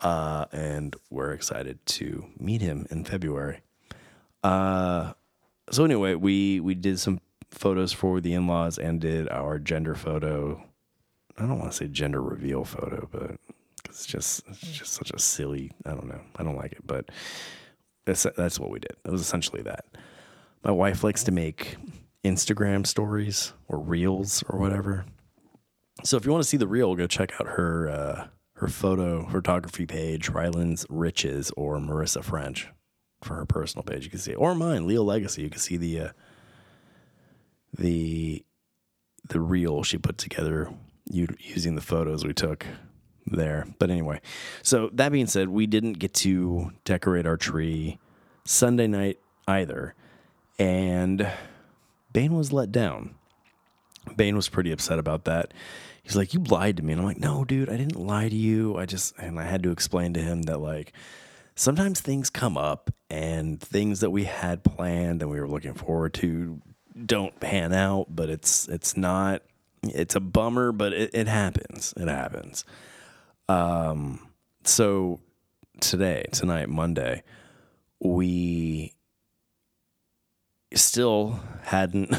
[0.00, 3.60] Uh, and we're excited to meet him in February.
[4.42, 5.12] Uh,
[5.70, 10.62] so anyway, we we did some photos for the in-laws and did our gender photo.
[11.36, 13.36] I don't want to say gender reveal photo, but
[13.88, 15.72] it's just it's just such a silly.
[15.84, 16.20] I don't know.
[16.36, 17.10] I don't like it, but
[18.04, 18.96] that's that's what we did.
[19.04, 19.84] It was essentially that.
[20.64, 21.76] My wife likes to make
[22.24, 25.04] Instagram stories or reels or whatever.
[26.04, 29.26] So if you want to see the reel, go check out her uh, her photo
[29.28, 32.68] photography page, Ryland's Riches or Marissa French
[33.22, 34.04] for her personal page.
[34.04, 34.36] You can see it.
[34.36, 35.42] or mine, Leo Legacy.
[35.42, 36.08] You can see the uh,
[37.76, 38.44] the
[39.28, 40.72] the reel she put together
[41.06, 42.66] using the photos we took
[43.26, 43.66] there.
[43.78, 44.20] But anyway,
[44.62, 47.98] so that being said, we didn't get to decorate our tree
[48.44, 49.94] Sunday night either,
[50.58, 51.30] and
[52.12, 53.14] Bane was let down.
[54.16, 55.52] Bane was pretty upset about that.
[56.02, 58.36] He's like, "You lied to me," and I'm like, "No, dude, I didn't lie to
[58.36, 58.76] you.
[58.76, 60.92] I just," and I had to explain to him that like
[61.54, 66.14] sometimes things come up and things that we had planned and we were looking forward
[66.14, 66.60] to
[67.06, 69.42] don't pan out, but it's it's not.
[69.82, 71.94] It's a bummer, but it, it happens.
[71.96, 72.64] It happens.
[73.48, 74.28] Um,
[74.64, 75.20] so
[75.80, 77.22] today, tonight, Monday,
[77.98, 78.94] we
[80.74, 82.14] still hadn't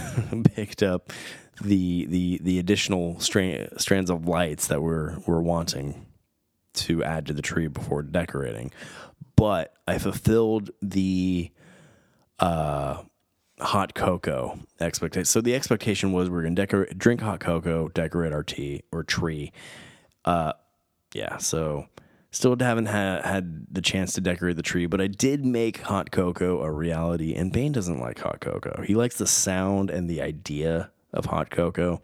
[0.55, 1.13] picked up
[1.61, 6.05] the the the additional stra- strands of lights that we're we're wanting
[6.73, 8.71] to add to the tree before decorating.
[9.35, 11.51] But I fulfilled the
[12.39, 13.01] uh,
[13.59, 15.25] hot cocoa expectation.
[15.25, 19.03] So the expectation was we are gonna decorate, drink hot cocoa, decorate our tea or
[19.03, 19.51] tree.
[20.25, 20.53] Uh,
[21.13, 21.37] yeah.
[21.37, 21.87] So
[22.31, 26.11] still haven't ha- had the chance to decorate the tree, but I did make hot
[26.11, 27.35] cocoa a reality.
[27.35, 28.83] And Bane doesn't like hot cocoa.
[28.85, 32.01] He likes the sound and the idea of hot cocoa,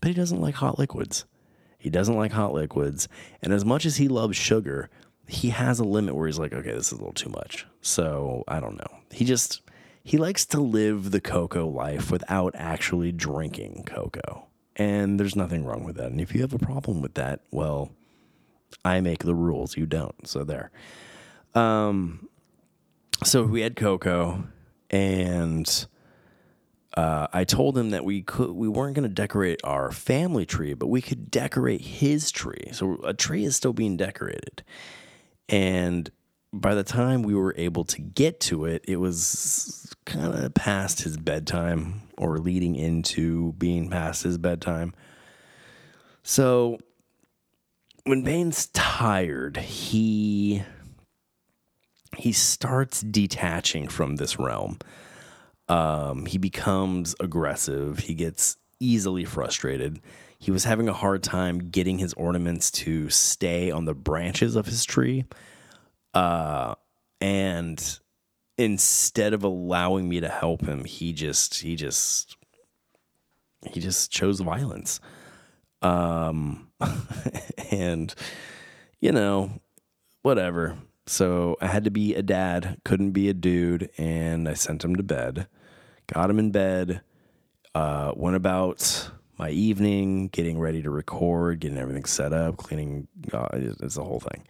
[0.00, 1.24] but he doesn't like hot liquids.
[1.78, 3.08] He doesn't like hot liquids.
[3.42, 4.90] And as much as he loves sugar,
[5.28, 7.66] he has a limit where he's like, okay, this is a little too much.
[7.80, 8.98] So I don't know.
[9.10, 9.62] He just,
[10.02, 14.46] he likes to live the cocoa life without actually drinking cocoa.
[14.76, 16.10] And there's nothing wrong with that.
[16.10, 17.90] And if you have a problem with that, well,
[18.84, 20.26] I make the rules, you don't.
[20.26, 20.70] So there.
[21.54, 22.28] Um,
[23.24, 24.44] so we had cocoa
[24.90, 25.86] and
[26.96, 30.74] uh, I told him that we could we weren't going to decorate our family tree,
[30.74, 32.70] but we could decorate his tree.
[32.72, 34.64] So a tree is still being decorated,
[35.48, 36.10] and
[36.52, 41.02] by the time we were able to get to it, it was kind of past
[41.02, 44.94] his bedtime or leading into being past his bedtime.
[46.22, 46.78] So
[48.04, 50.62] when Bane's tired, he
[52.16, 54.78] he starts detaching from this realm.
[55.68, 58.00] Um, he becomes aggressive.
[58.00, 60.00] He gets easily frustrated.
[60.38, 64.66] He was having a hard time getting his ornaments to stay on the branches of
[64.66, 65.24] his tree.
[66.14, 66.74] Uh,
[67.20, 67.98] and
[68.58, 72.36] instead of allowing me to help him, he just he just
[73.70, 75.00] he just chose violence.
[75.82, 76.68] Um,
[77.70, 78.14] and
[79.00, 79.60] you know,
[80.22, 80.76] whatever.
[81.06, 84.96] So I had to be a dad, couldn't be a dude, and I sent him
[84.96, 85.46] to bed.
[86.06, 87.00] Got him in bed.
[87.74, 93.08] Uh, went about my evening, getting ready to record, getting everything set up, cleaning.
[93.32, 94.44] Uh, it's the whole thing.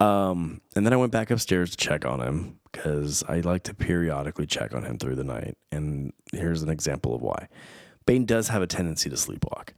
[0.00, 3.74] Um, and then I went back upstairs to check on him because I like to
[3.74, 5.56] periodically check on him through the night.
[5.72, 7.48] And here's an example of why.
[8.06, 9.70] Bane does have a tendency to sleepwalk.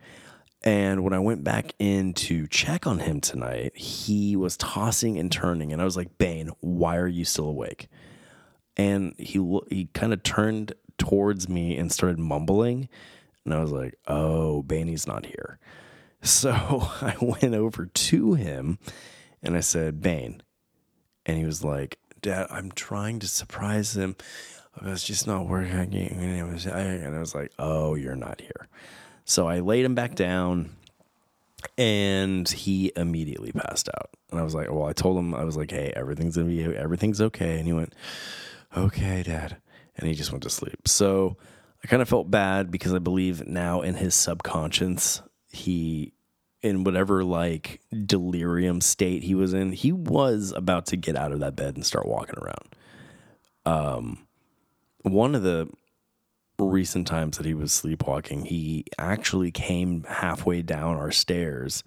[0.63, 5.33] And when I went back in to check on him tonight, he was tossing and
[5.33, 5.73] turning.
[5.73, 7.89] And I was like, Bane, why are you still awake?
[8.77, 9.39] And he
[9.71, 12.89] he kind of turned towards me and started mumbling.
[13.45, 15.59] And I was like, oh, Baney's not here.
[16.23, 16.51] So
[17.01, 18.79] I went over to him
[19.43, 20.43] and I said, Bane.
[21.25, 24.17] And he was like, Dad, I'm trying to surprise him.
[24.83, 25.95] It's just not working.
[25.95, 28.69] And it was- and I was like, oh, you're not here.
[29.25, 30.77] So I laid him back down
[31.79, 34.11] and he immediately passed out.
[34.31, 36.63] And I was like, well, I told him, I was like, hey, everything's gonna be,
[36.65, 37.57] everything's okay.
[37.59, 37.95] And he went,
[38.77, 39.57] okay, dad.
[39.97, 40.89] And he just went to sleep.
[40.89, 41.37] So
[41.85, 46.13] I kind of felt bad because I believe now in his subconscious, he,
[46.63, 51.41] in whatever like delirium state he was in, he was about to get out of
[51.41, 52.75] that bed and start walking around.
[53.67, 54.27] Um,
[55.03, 55.69] one of the
[56.59, 61.83] recent times that he was sleepwalking, he actually came halfway down our stairs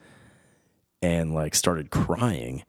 [1.02, 2.64] and like started crying.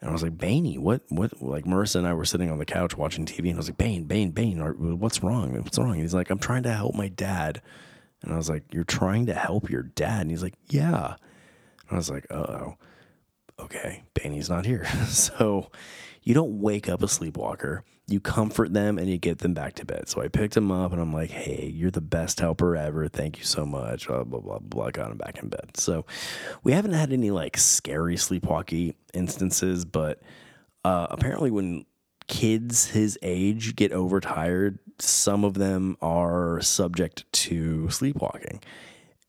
[0.00, 2.66] And I was like, Baney, what, what, like Marissa and I were sitting on the
[2.66, 4.58] couch watching TV and I was like, Bane, Bane, Bane,
[4.98, 5.54] what's wrong?
[5.54, 5.92] What's wrong?
[5.92, 7.62] And he's like, I'm trying to help my dad.
[8.22, 10.22] And I was like, You're trying to help your dad?
[10.22, 11.14] And he's like, Yeah.
[11.88, 12.74] And I was like, Oh,
[13.58, 14.84] okay, Baney's not here.
[15.08, 15.70] so
[16.22, 17.84] you don't wake up a sleepwalker.
[18.08, 20.08] You comfort them and you get them back to bed.
[20.08, 23.08] So I picked him up and I'm like, hey, you're the best helper ever.
[23.08, 24.06] Thank you so much.
[24.06, 24.90] Blah, blah, blah, blah.
[24.90, 25.76] Got him back in bed.
[25.76, 26.06] So
[26.62, 30.22] we haven't had any like scary sleepwalky instances, but
[30.84, 31.84] uh, apparently when
[32.28, 38.62] kids his age get overtired, some of them are subject to sleepwalking.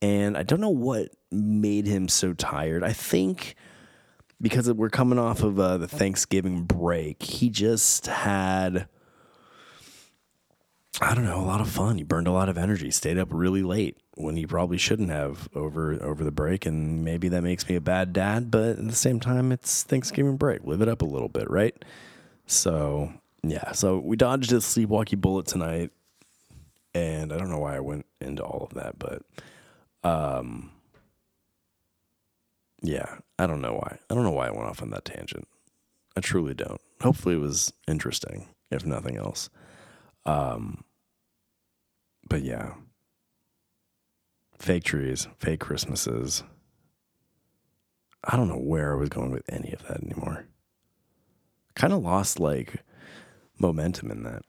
[0.02, 2.84] And I don't know what made him so tired.
[2.84, 3.56] I think
[4.42, 8.88] because we're coming off of uh, the Thanksgiving break, he just had,
[11.02, 11.98] I don't know, a lot of fun.
[11.98, 15.50] He burned a lot of energy, stayed up really late when he probably shouldn't have
[15.56, 18.52] over over the break, and maybe that makes me a bad dad.
[18.52, 20.64] But at the same time, it's Thanksgiving break.
[20.64, 21.76] Live it up a little bit, right?
[22.46, 23.14] So
[23.44, 25.92] yeah, so we dodged a sleepwalky bullet tonight,
[26.94, 29.24] and I don't know why I went into all of that, but
[30.04, 30.72] um,
[32.82, 33.98] yeah, I don't know why.
[34.10, 35.48] I don't know why I went off on that tangent.
[36.16, 36.82] I truly don't.
[37.02, 39.50] Hopefully, it was interesting, if nothing else.
[40.26, 40.84] Um,
[42.28, 42.74] but yeah,
[44.58, 46.44] fake trees, fake Christmases.
[48.24, 50.48] I don't know where I was going with any of that anymore.
[51.76, 52.84] Kind of lost like
[53.60, 54.42] momentum in that,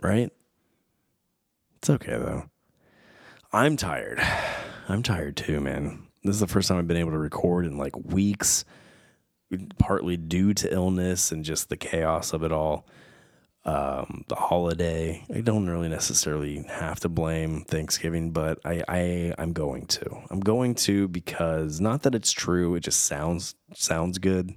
[0.00, 0.30] right?
[1.76, 2.44] It's okay though.
[3.52, 4.20] I'm tired.
[4.88, 6.06] I'm tired too, man.
[6.22, 8.64] This is the first time I've been able to record in like weeks,
[9.78, 12.86] partly due to illness and just the chaos of it all.
[13.64, 15.24] Um, the holiday.
[15.32, 20.18] I don't really necessarily have to blame Thanksgiving, but I, I I'm going to.
[20.30, 24.56] I'm going to because not that it's true, it just sounds sounds good,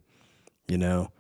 [0.68, 1.12] you know.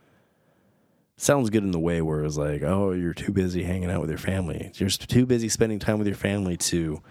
[1.18, 4.10] Sounds good in the way where it's like, oh, you're too busy hanging out with
[4.10, 4.72] your family.
[4.74, 7.04] You're too busy spending time with your family to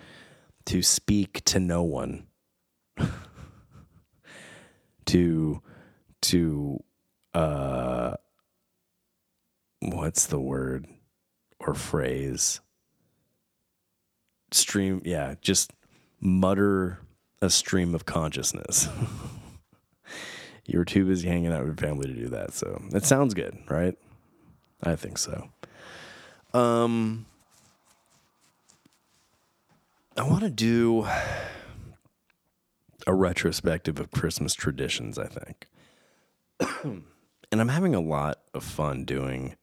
[0.66, 2.26] to speak to no one
[5.06, 5.62] to
[6.22, 6.82] to
[7.34, 8.14] uh
[9.80, 10.86] what's the word
[11.60, 12.60] or phrase?
[14.52, 15.72] Stream yeah just
[16.20, 17.00] mutter
[17.42, 18.88] a stream of consciousness.
[20.66, 23.34] You were too busy hanging out with your family to do that so it sounds
[23.34, 23.96] good right?
[24.82, 25.50] I think so.
[26.54, 27.26] Um
[30.16, 31.06] I want to do
[33.06, 35.66] a retrospective of Christmas traditions, I think.
[36.84, 39.56] and I'm having a lot of fun doing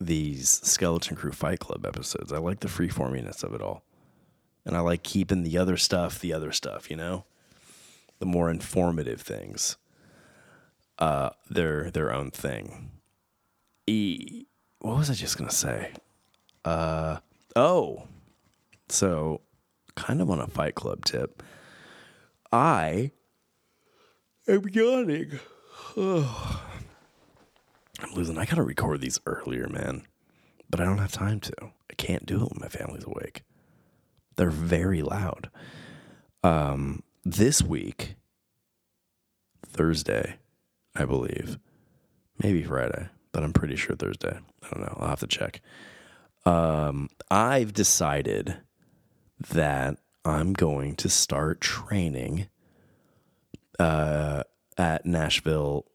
[0.00, 2.32] these Skeleton Crue Fight Club episodes.
[2.32, 3.84] I like the freeforminess of it all.
[4.64, 7.24] And I like keeping the other stuff, the other stuff, you know?
[8.18, 9.76] The more informative things.
[10.98, 12.90] Uh their their own thing.
[13.86, 14.46] E
[14.80, 15.92] what was I just gonna say?
[16.64, 17.18] Uh
[17.56, 18.06] oh.
[18.90, 19.40] So
[19.94, 21.42] kind of on a fight club tip.
[22.52, 23.12] I
[24.48, 25.38] am yawning.
[25.96, 26.24] I'm
[28.14, 28.38] losing.
[28.38, 30.02] I gotta record these earlier, man.
[30.68, 31.52] But I don't have time to.
[31.62, 33.42] I can't do it when my family's awake.
[34.36, 35.50] They're very loud.
[36.42, 38.14] Um, this week,
[39.66, 40.36] Thursday,
[40.94, 41.58] I believe,
[42.42, 44.38] maybe Friday, but I'm pretty sure Thursday.
[44.62, 44.96] I don't know.
[44.98, 45.60] I'll have to check.
[46.46, 48.56] Um, I've decided
[49.50, 52.48] that I'm going to start training
[53.78, 54.42] uh,
[54.76, 55.86] at Nashville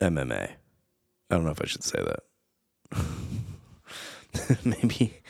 [0.00, 0.50] MMA.
[0.50, 3.04] I don't know if I should say that.
[4.64, 5.20] maybe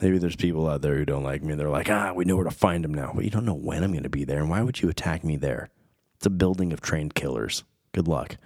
[0.00, 1.54] maybe there's people out there who don't like me.
[1.54, 3.12] They're like, ah, we know where to find him now.
[3.14, 4.40] But you don't know when I'm going to be there.
[4.40, 5.70] And why would you attack me there?
[6.16, 7.64] It's a building of trained killers.
[7.92, 8.36] Good luck.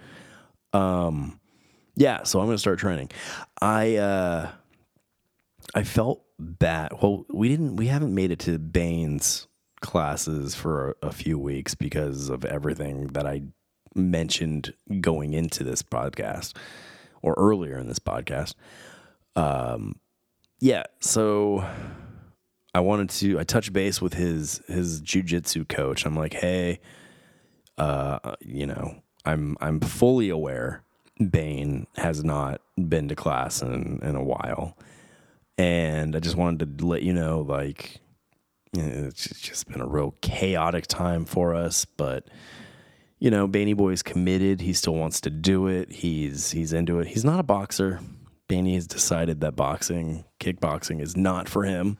[0.71, 1.39] Um,
[1.95, 3.11] yeah, so I'm going to start training.
[3.61, 4.49] I uh,
[5.75, 6.91] I felt bad.
[7.01, 7.75] Well, we didn't.
[7.75, 9.47] We haven't made it to Bane's
[9.81, 13.43] classes for a, a few weeks because of everything that I
[13.95, 16.55] mentioned going into this podcast
[17.21, 18.55] or earlier in this podcast.
[19.35, 19.95] Um,
[20.59, 21.67] yeah, so
[22.73, 23.39] I wanted to.
[23.39, 26.05] I touched base with his his jujitsu coach.
[26.05, 26.79] I'm like, hey,
[27.77, 30.83] uh, you know, I'm I'm fully aware
[31.29, 34.77] Bane has not been to class in in a while,
[35.57, 37.99] and I just wanted to let you know, like,
[38.73, 42.27] you know, it's just been a real chaotic time for us, but
[43.19, 44.59] you know, Baney is committed.
[44.59, 45.91] He still wants to do it.
[45.91, 47.07] He's he's into it.
[47.07, 48.01] He's not a boxer.
[48.49, 51.97] Baney has decided that boxing, kickboxing, is not for him,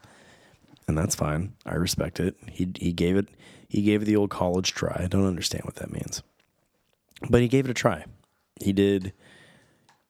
[0.87, 1.53] and that's fine.
[1.65, 2.35] I respect it.
[2.51, 3.29] He he gave it
[3.69, 5.01] he gave it the old college try.
[5.03, 6.21] I don't understand what that means,
[7.29, 8.05] but he gave it a try.
[8.61, 9.13] He did.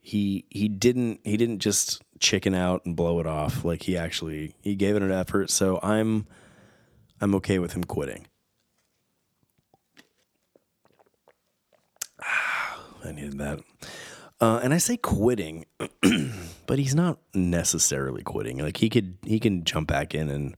[0.02, 3.63] He he didn't he didn't just chicken out and blow it off.
[3.63, 5.51] Like he actually he gave it an effort.
[5.51, 6.26] So I'm
[7.21, 8.26] I'm okay with him quitting.
[13.05, 13.59] I needed that.
[14.41, 15.65] Uh, and I say quitting,
[16.65, 18.57] but he's not necessarily quitting.
[18.57, 20.55] Like he could he can jump back in and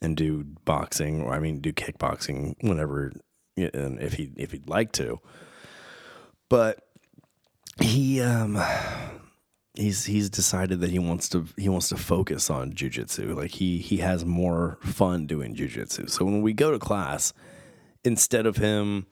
[0.00, 3.12] and do boxing, or I mean, do kickboxing whenever,
[3.56, 5.20] and if he if he'd like to.
[6.48, 6.86] But
[7.80, 8.62] he um
[9.74, 13.34] he's he's decided that he wants to he wants to focus on jujitsu.
[13.36, 16.10] Like he he has more fun doing jujitsu.
[16.10, 17.32] So when we go to class,
[18.04, 19.06] instead of him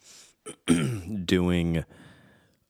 [1.25, 1.85] doing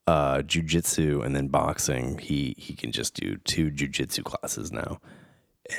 [0.07, 4.99] uh, jujitsu and then boxing, he he can just do two jujitsu classes now,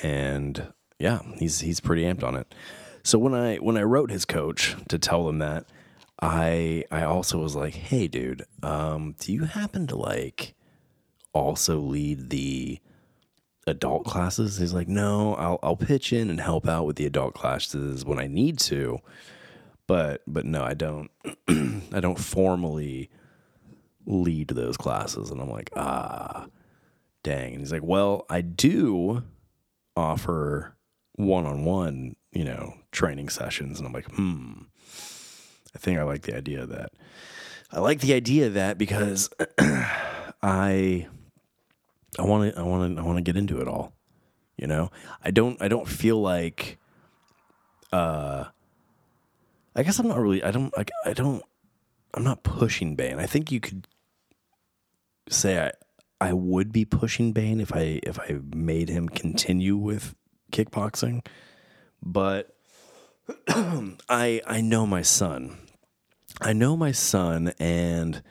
[0.02, 2.54] and yeah, he's he's pretty amped on it.
[3.02, 5.64] So when I when I wrote his coach to tell him that,
[6.20, 10.54] I I also was like, hey, dude, um, do you happen to like
[11.32, 12.78] also lead the
[13.66, 14.58] adult classes?
[14.58, 18.18] He's like, no, I'll I'll pitch in and help out with the adult classes when
[18.18, 18.98] I need to,
[19.86, 21.10] but but no, I don't
[21.48, 23.10] I don't formally
[24.06, 25.30] lead those classes.
[25.30, 26.46] And I'm like, ah,
[27.22, 27.52] dang.
[27.52, 29.22] And he's like, well, I do
[29.96, 30.76] offer
[31.14, 33.78] one on one, you know, training sessions.
[33.78, 34.52] And I'm like, hmm,
[35.74, 36.92] I think I like the idea of that.
[37.72, 39.30] I like the idea of that because
[40.42, 41.06] I
[42.18, 43.92] I want to I want to I want to get into it all.
[44.56, 44.90] You know,
[45.24, 46.78] I don't I don't feel like
[47.92, 48.44] uh
[49.74, 51.42] I guess I'm not really I don't I, I don't
[52.14, 53.18] I'm not pushing Bane.
[53.18, 53.86] I think you could
[55.28, 55.72] say I
[56.20, 60.14] I would be pushing Bane if I if I made him continue with
[60.52, 61.24] kickboxing,
[62.02, 62.54] but
[63.48, 65.56] I I know my son.
[66.40, 68.22] I know my son and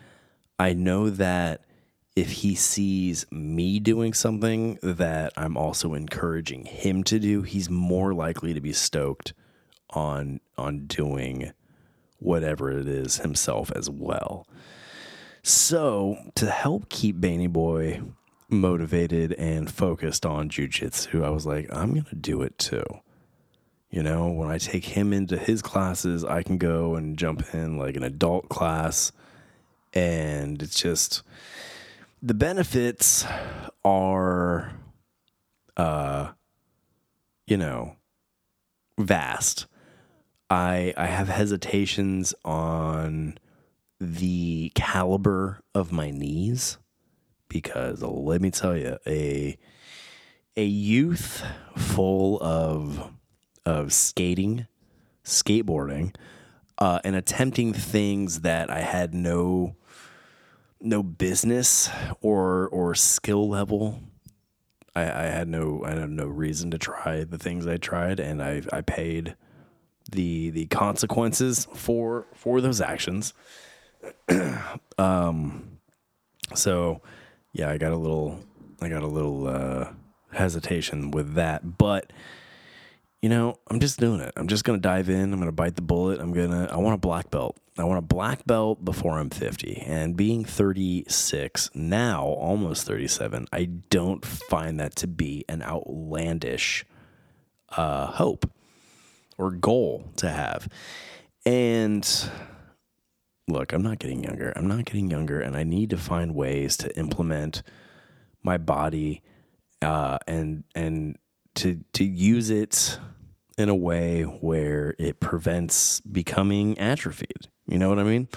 [0.58, 1.62] I know that
[2.20, 8.14] if he sees me doing something that I'm also encouraging him to do, he's more
[8.14, 9.34] likely to be stoked
[9.92, 11.54] on on doing
[12.18, 14.46] whatever it is himself as well.
[15.44, 18.02] So, to help keep Baney Boy
[18.50, 22.84] motivated and focused on jujitsu, I was like, I'm going to do it too.
[23.90, 27.78] You know, when I take him into his classes, I can go and jump in
[27.78, 29.14] like an adult class.
[29.94, 31.24] And it's just
[32.22, 33.26] the benefits
[33.84, 34.72] are,
[35.78, 36.32] uh,
[37.48, 37.96] you know,
[38.98, 39.68] vast.
[40.50, 43.38] I I have hesitations on
[44.00, 46.78] the caliber of my knees
[47.48, 49.58] because let me tell you a
[50.58, 51.44] a youth
[51.78, 53.12] full of
[53.66, 54.68] of skating,
[55.24, 56.16] skateboarding,
[56.80, 59.76] uh, and attempting things that I had no
[60.82, 61.90] no business
[62.22, 64.02] or or skill level.
[64.96, 68.42] I, I had no I had no reason to try the things I tried, and
[68.42, 69.36] I I paid
[70.12, 73.34] the the consequences for for those actions.
[74.98, 75.80] um,
[76.56, 77.02] so
[77.54, 78.40] yeah, I got a little
[78.82, 79.90] I got a little uh,
[80.32, 82.12] hesitation with that, but
[83.22, 84.32] you know, I'm just doing it.
[84.38, 85.34] I'm just gonna dive in.
[85.34, 86.20] I'm gonna bite the bullet.
[86.22, 86.70] I'm gonna.
[86.72, 87.58] I want a black belt.
[87.80, 89.84] I want a black belt before I'm 50.
[89.86, 96.86] And being 36 now, almost 37, I don't find that to be an outlandish
[97.70, 98.50] uh, hope
[99.38, 100.68] or goal to have.
[101.46, 102.08] And
[103.48, 104.54] look, I'm not getting younger.
[104.56, 107.64] I'm not getting younger, and I need to find ways to implement
[108.44, 109.24] my body
[109.82, 111.18] uh, and and
[111.56, 113.00] to to use it
[113.58, 117.50] in a way where it prevents becoming atrophied.
[117.70, 118.28] You know what I mean?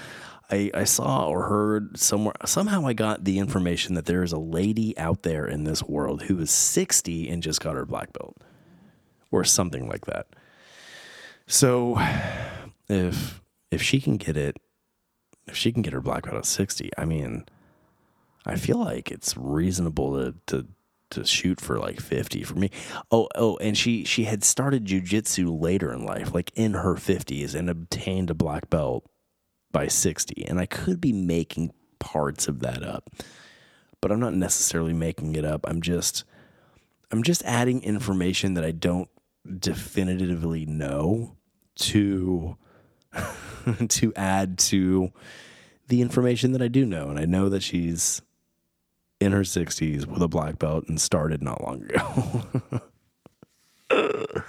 [0.50, 4.38] I, I saw or heard somewhere somehow I got the information that there is a
[4.38, 8.36] lady out there in this world who is 60 and just got her black belt
[9.30, 10.26] or something like that.
[11.46, 11.98] So
[12.88, 14.58] if if she can get it
[15.46, 17.46] if she can get her black belt at 60, I mean
[18.44, 20.68] I feel like it's reasonable to to
[21.12, 22.70] to shoot for like 50 for me.
[23.10, 27.54] Oh, oh, and she she had started jujitsu later in life, like in her 50s
[27.54, 29.06] and obtained a black belt
[29.72, 30.44] by 60.
[30.46, 33.10] And I could be making parts of that up.
[34.00, 35.64] But I'm not necessarily making it up.
[35.68, 36.24] I'm just
[37.10, 39.08] I'm just adding information that I don't
[39.58, 41.36] definitively know
[41.76, 42.56] to
[43.88, 45.12] to add to
[45.88, 47.08] the information that I do know.
[47.08, 48.22] And I know that she's
[49.20, 52.42] in her 60s with a black belt and started not long ago.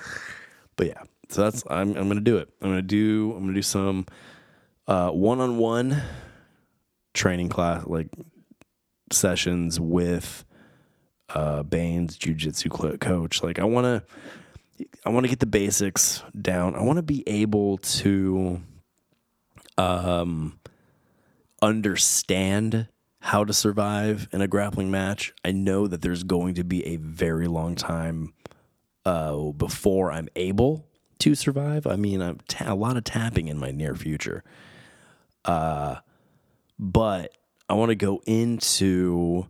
[0.75, 2.49] but yeah, so that's I'm I'm gonna do it.
[2.61, 4.05] I'm gonna do I'm gonna do some
[4.87, 6.01] uh, one-on-one
[7.13, 8.07] training class like
[9.11, 10.45] sessions with
[11.29, 13.43] uh, Baines jiu-jitsu cl- coach.
[13.43, 16.75] Like I want to I want to get the basics down.
[16.75, 18.61] I want to be able to
[19.77, 20.59] um
[21.61, 22.87] understand
[23.19, 25.33] how to survive in a grappling match.
[25.45, 28.33] I know that there's going to be a very long time
[29.05, 30.85] uh, before I'm able
[31.19, 31.87] to survive.
[31.87, 34.43] I mean, I'm ta- a lot of tapping in my near future.
[35.45, 35.97] Uh,
[36.79, 37.33] but
[37.69, 39.47] I want to go into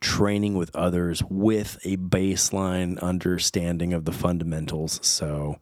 [0.00, 5.00] training with others with a baseline understanding of the fundamentals.
[5.06, 5.58] So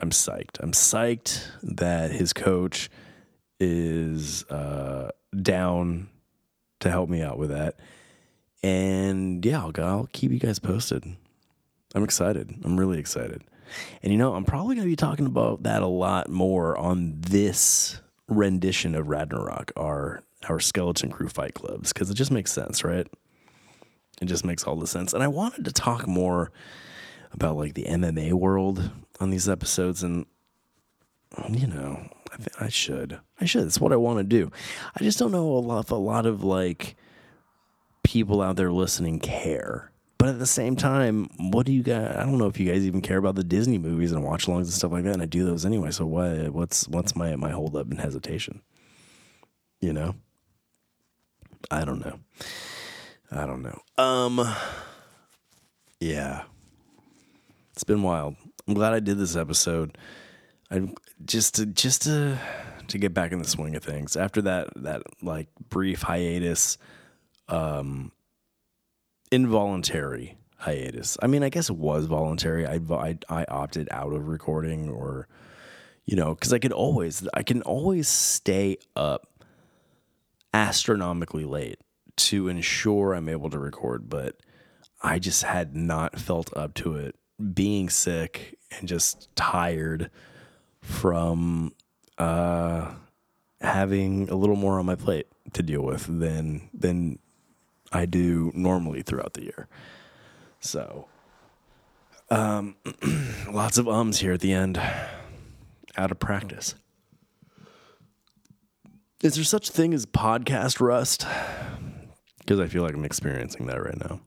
[0.00, 0.58] I'm psyched.
[0.60, 2.90] I'm psyched that his coach
[3.60, 5.10] is uh,
[5.40, 6.08] down
[6.80, 7.76] to help me out with that.
[8.62, 11.04] And yeah, I'll, I'll keep you guys posted.
[11.94, 12.54] I'm excited.
[12.64, 13.42] I'm really excited.
[14.02, 17.14] And you know, I'm probably going to be talking about that a lot more on
[17.20, 22.84] this rendition of Ragnarok, our our skeleton crue fight clubs, because it just makes sense,
[22.84, 23.06] right?
[24.20, 25.12] It just makes all the sense.
[25.12, 26.50] And I wanted to talk more
[27.32, 30.26] about like the MMA world on these episodes, and
[31.50, 33.64] you know, I, I should, I should.
[33.64, 34.50] It's what I want to do.
[34.98, 36.96] I just don't know a lot, if a lot of like
[38.02, 39.90] people out there listening care.
[40.18, 42.16] But at the same time, what do you guys?
[42.16, 44.62] I don't know if you guys even care about the Disney movies and watch alongs
[44.62, 45.12] and stuff like that.
[45.12, 45.90] And I do those anyway.
[45.90, 46.50] So what?
[46.52, 48.62] What's what's my my hold up and hesitation?
[49.80, 50.14] You know,
[51.70, 52.18] I don't know.
[53.30, 53.80] I don't know.
[54.02, 54.54] Um,
[56.00, 56.44] yeah,
[57.72, 58.36] it's been wild.
[58.66, 59.98] I'm glad I did this episode.
[60.70, 60.88] I
[61.24, 62.38] just to just to
[62.88, 66.78] to get back in the swing of things after that that like brief hiatus,
[67.48, 68.12] um,
[69.30, 71.16] involuntary hiatus.
[71.22, 72.66] I mean, I guess it was voluntary.
[72.66, 75.28] I I, I opted out of recording, or
[76.04, 79.26] you know, because I could always I can always stay up
[80.54, 81.78] astronomically late
[82.16, 84.36] to ensure I'm able to record, but
[85.02, 87.14] I just had not felt up to it.
[87.52, 90.10] Being sick and just tired
[90.80, 91.74] from
[92.16, 92.92] uh,
[93.60, 97.18] having a little more on my plate to deal with than than
[97.96, 99.68] I do normally throughout the year.
[100.60, 101.08] So,
[102.30, 102.76] um,
[103.50, 104.80] lots of ums here at the end,
[105.96, 106.74] out of practice.
[109.22, 111.26] Is there such thing as podcast rust?
[112.38, 114.20] Because I feel like I'm experiencing that right now.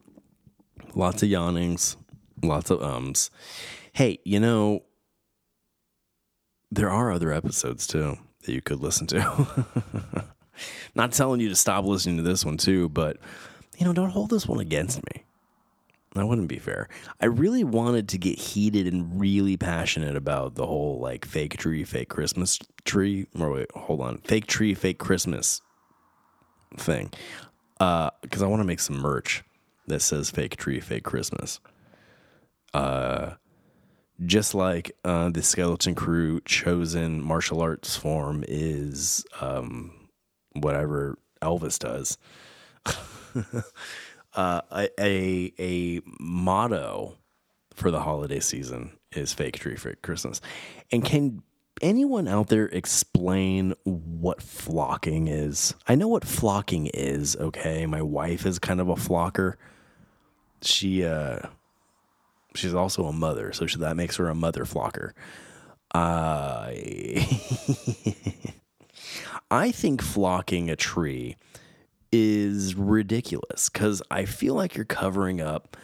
[0.95, 1.95] Lots of yawnings,
[2.41, 3.29] lots of ums.
[3.93, 4.83] Hey, you know,
[6.71, 10.33] there are other episodes too that you could listen to.
[10.95, 13.17] Not telling you to stop listening to this one too, but
[13.79, 15.23] you know, don't hold this one against me.
[16.15, 16.89] That wouldn't be fair.
[17.21, 21.83] I really wanted to get heated and really passionate about the whole like fake tree,
[21.83, 23.27] fake Christmas tree.
[23.39, 25.61] Or wait, hold on, fake tree, fake Christmas
[26.77, 27.11] thing.
[27.77, 29.43] Because I want to make some merch
[29.87, 31.59] that says fake tree, fake Christmas.
[32.73, 33.35] Uh,
[34.25, 40.09] just like uh, the skeleton crue chosen martial arts form is um,
[40.53, 42.17] whatever Elvis does.
[44.33, 47.17] uh, a, a a motto
[47.73, 50.41] for the holiday season is fake tree fake Christmas.
[50.91, 51.43] And can
[51.81, 55.73] anyone out there explain what flocking is?
[55.87, 57.85] I know what flocking is, okay?
[57.85, 59.55] My wife is kind of a flocker.
[60.61, 61.39] She uh
[62.55, 65.13] she's also a mother, so that makes her a mother flocker.
[65.93, 67.25] I
[69.51, 71.37] I think flocking a tree
[72.11, 75.77] is ridiculous because I feel like you're covering up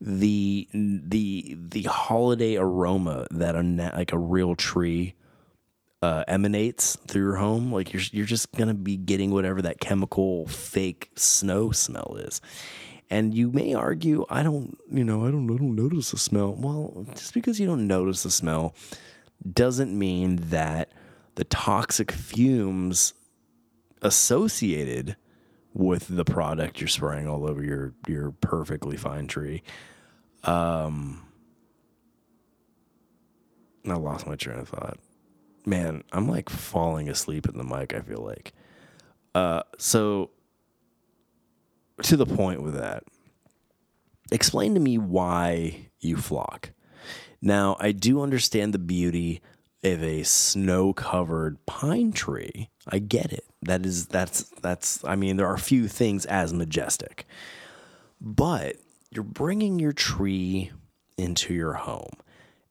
[0.00, 3.62] the the the holiday aroma that a
[3.96, 5.14] like a real tree
[6.02, 7.72] uh, emanates through your home.
[7.72, 12.40] Like you're you're just gonna be getting whatever that chemical fake snow smell is.
[13.10, 16.54] And you may argue, I don't, you know, I don't, I don't notice the smell.
[16.54, 18.74] Well, just because you don't notice the smell
[19.50, 20.92] doesn't mean that
[21.36, 23.14] the toxic fumes
[24.02, 25.16] associated
[25.74, 29.62] with the product you're spraying all over your your perfectly fine tree.
[30.44, 31.26] Um,
[33.86, 34.98] I lost my train of thought.
[35.66, 37.94] Man, I'm like falling asleep in the mic.
[37.94, 38.52] I feel like.
[39.34, 40.30] Uh, so
[42.02, 43.04] to the point with that.
[44.30, 46.70] Explain to me why you flock.
[47.40, 49.40] Now, I do understand the beauty
[49.84, 52.70] of a snow-covered pine tree.
[52.86, 53.44] I get it.
[53.62, 57.26] That is that's that's I mean, there are few things as majestic.
[58.20, 58.76] But
[59.10, 60.70] you're bringing your tree
[61.16, 62.12] into your home.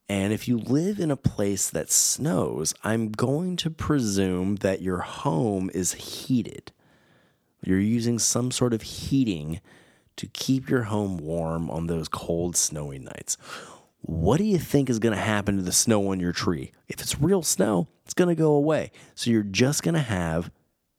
[0.09, 4.99] And if you live in a place that snows, I'm going to presume that your
[4.99, 6.71] home is heated.
[7.61, 9.59] You're using some sort of heating
[10.15, 13.37] to keep your home warm on those cold, snowy nights.
[14.07, 16.71] What do you think is going to happen to the snow on your tree?
[16.87, 18.91] If it's real snow, it's going to go away.
[19.15, 20.49] So you're just going to have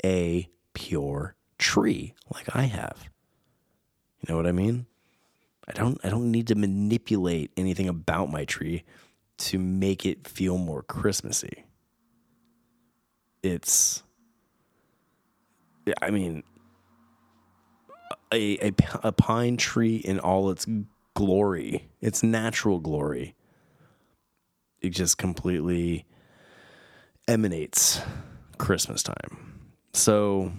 [0.04, 3.09] a pure tree like I have.
[4.20, 4.84] You know what I mean?
[5.66, 8.84] I don't I don't need to manipulate anything about my tree
[9.38, 11.64] to make it feel more Christmassy.
[13.42, 14.02] It's
[16.02, 16.42] I mean
[18.32, 20.66] a, a a pine tree in all its
[21.18, 23.34] glory, its natural glory.
[24.80, 26.06] It just completely
[27.26, 28.00] emanates
[28.56, 29.68] Christmas time.
[29.94, 30.52] So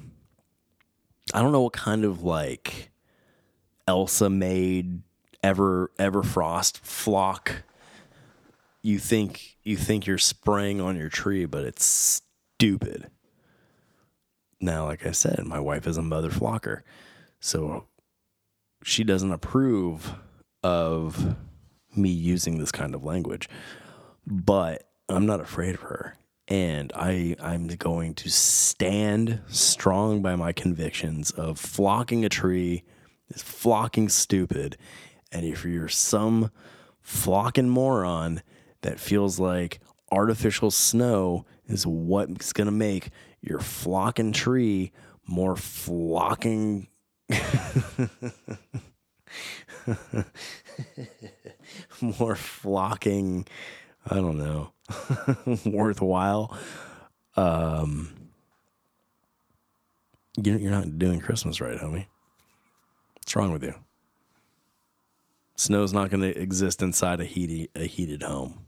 [1.34, 2.92] I don't know what kind of like
[3.88, 5.02] Elsa made
[5.42, 7.64] ever ever frost flock
[8.82, 13.10] you think you think you're spraying on your tree, but it's stupid.
[14.60, 16.82] Now, like I said, my wife is a mother flocker.
[17.40, 17.86] So
[18.84, 20.16] she doesn't approve
[20.64, 21.36] of
[21.96, 23.50] me using this kind of language.
[24.26, 26.16] But I'm not afraid of her.
[26.48, 32.84] And I, I'm going to stand strong by my convictions of flocking a tree
[33.30, 34.78] is flocking stupid.
[35.32, 36.52] And if you're some
[37.02, 38.42] flocking moron
[38.82, 39.80] that feels like
[40.12, 43.10] artificial snow is what's going to make
[43.42, 44.92] your flocking tree
[45.28, 46.88] more flocking
[52.02, 53.46] more flocking
[54.10, 54.72] i don't know
[55.66, 56.58] worthwhile.
[57.36, 58.14] Um
[60.38, 62.08] you- you're not doing christmas right homie.
[63.16, 63.76] What's wrong with you?
[65.56, 68.66] Snow's not going to exist inside a heated a heated home.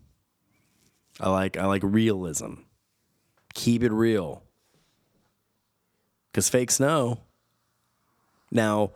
[1.20, 2.54] I like i like realism.
[3.54, 4.44] Keep it real.
[6.32, 7.20] Because fake snow.
[8.52, 8.92] Now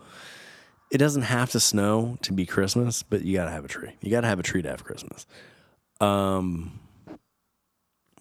[0.95, 3.91] it doesn't have to snow to be christmas but you gotta have a tree.
[3.99, 5.27] You gotta have a tree to have christmas.
[5.99, 6.79] Um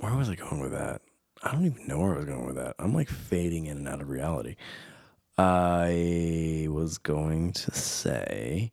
[0.00, 1.00] where was i going with that?
[1.40, 2.74] I don't even know where i was going with that.
[2.80, 4.56] I'm like fading in and out of reality.
[5.38, 8.72] I was going to say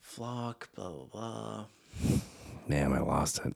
[0.00, 1.64] flock blah blah blah.
[2.68, 3.52] Damn i lost it.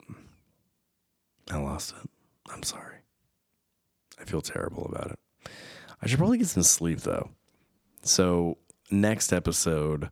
[1.49, 2.09] I lost it.
[2.49, 2.97] I'm sorry.
[4.19, 5.49] I feel terrible about it.
[6.01, 7.29] I should probably get some sleep though.
[8.03, 8.57] So
[8.91, 10.09] next episode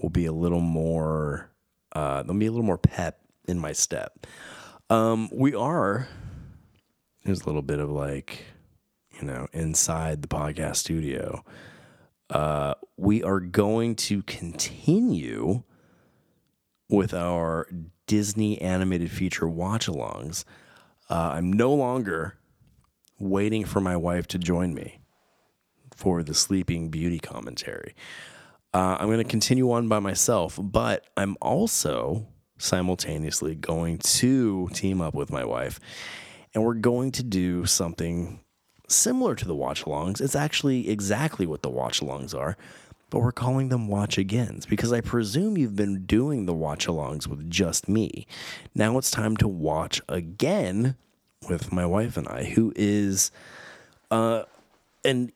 [0.00, 1.50] will be a little more
[1.92, 4.26] uh there'll be a little more pep in my step.
[4.90, 6.08] Um, we are.
[7.24, 8.44] There's a little bit of like,
[9.20, 11.44] you know, inside the podcast studio.
[12.30, 15.62] Uh, we are going to continue
[16.88, 17.68] with our
[18.06, 20.44] Disney animated feature watch alongs.
[21.10, 22.38] Uh, I'm no longer
[23.18, 25.00] waiting for my wife to join me
[25.96, 27.94] for the Sleeping Beauty commentary.
[28.72, 32.26] Uh, I'm going to continue on by myself, but I'm also
[32.58, 35.80] simultaneously going to team up with my wife,
[36.54, 38.40] and we're going to do something
[38.88, 40.20] similar to the watch alongs.
[40.20, 42.56] It's actually exactly what the watch alongs are,
[43.10, 47.26] but we're calling them watch agains because I presume you've been doing the watch alongs
[47.26, 48.26] with just me.
[48.74, 50.96] Now it's time to watch again
[51.48, 53.30] with my wife and I, who is
[54.10, 54.42] uh,
[55.04, 55.32] an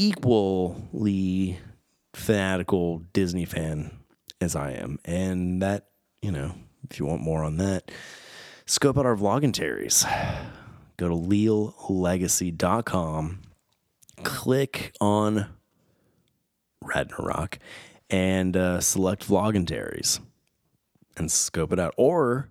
[0.00, 1.60] equally
[2.14, 3.98] fanatical Disney fan
[4.40, 4.98] as I am.
[5.04, 5.88] And that,
[6.22, 6.54] you know,
[6.90, 7.90] if you want more on that,
[8.64, 10.10] scope out our vloggentaries.
[10.96, 13.42] Go to leolegacy.com,
[14.22, 15.50] click on
[16.82, 17.58] Ragnarok,
[18.08, 20.18] and uh, select vloggentaries
[21.16, 21.92] and scope it out.
[21.98, 22.50] Or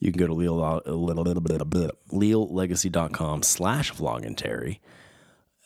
[0.00, 4.80] you can go to leal, leolegacy.com slash vloggentary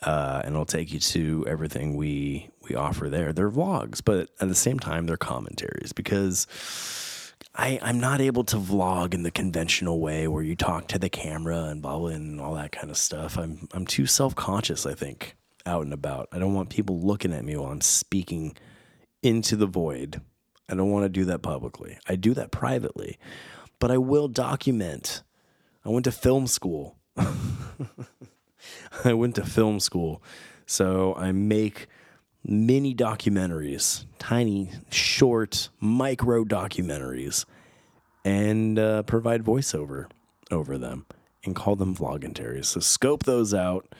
[0.02, 3.32] uh, and it'll take you to everything we we offer there.
[3.32, 6.46] They're vlogs, but at the same time, they're commentaries because
[7.54, 11.08] I I'm not able to vlog in the conventional way where you talk to the
[11.08, 13.36] camera and blah blah and all that kind of stuff.
[13.36, 14.86] I'm I'm too self conscious.
[14.86, 15.36] I think
[15.66, 16.28] out and about.
[16.32, 18.56] I don't want people looking at me while I'm speaking
[19.22, 20.20] into the void.
[20.68, 21.98] I don't want to do that publicly.
[22.06, 23.18] I do that privately,
[23.78, 25.22] but I will document.
[25.84, 26.96] I went to film school.
[29.04, 30.22] I went to film school.
[30.66, 31.86] So I make
[32.44, 37.44] mini documentaries, tiny, short, micro documentaries,
[38.24, 40.06] and uh, provide voiceover
[40.50, 41.06] over them
[41.44, 42.66] and call them vloggentaries.
[42.66, 43.94] So scope those out,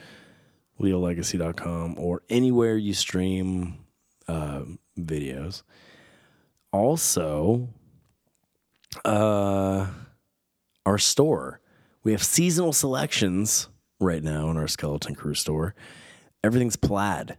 [0.79, 3.79] leolegacy.com or anywhere you stream
[4.27, 4.61] uh,
[4.97, 5.63] videos.
[6.71, 7.69] Also,
[9.05, 9.87] uh,
[10.85, 11.61] our store.
[12.03, 13.68] We have seasonal selections
[13.99, 15.75] right now in our Skeleton Crue store.
[16.43, 17.37] Everything's plaid.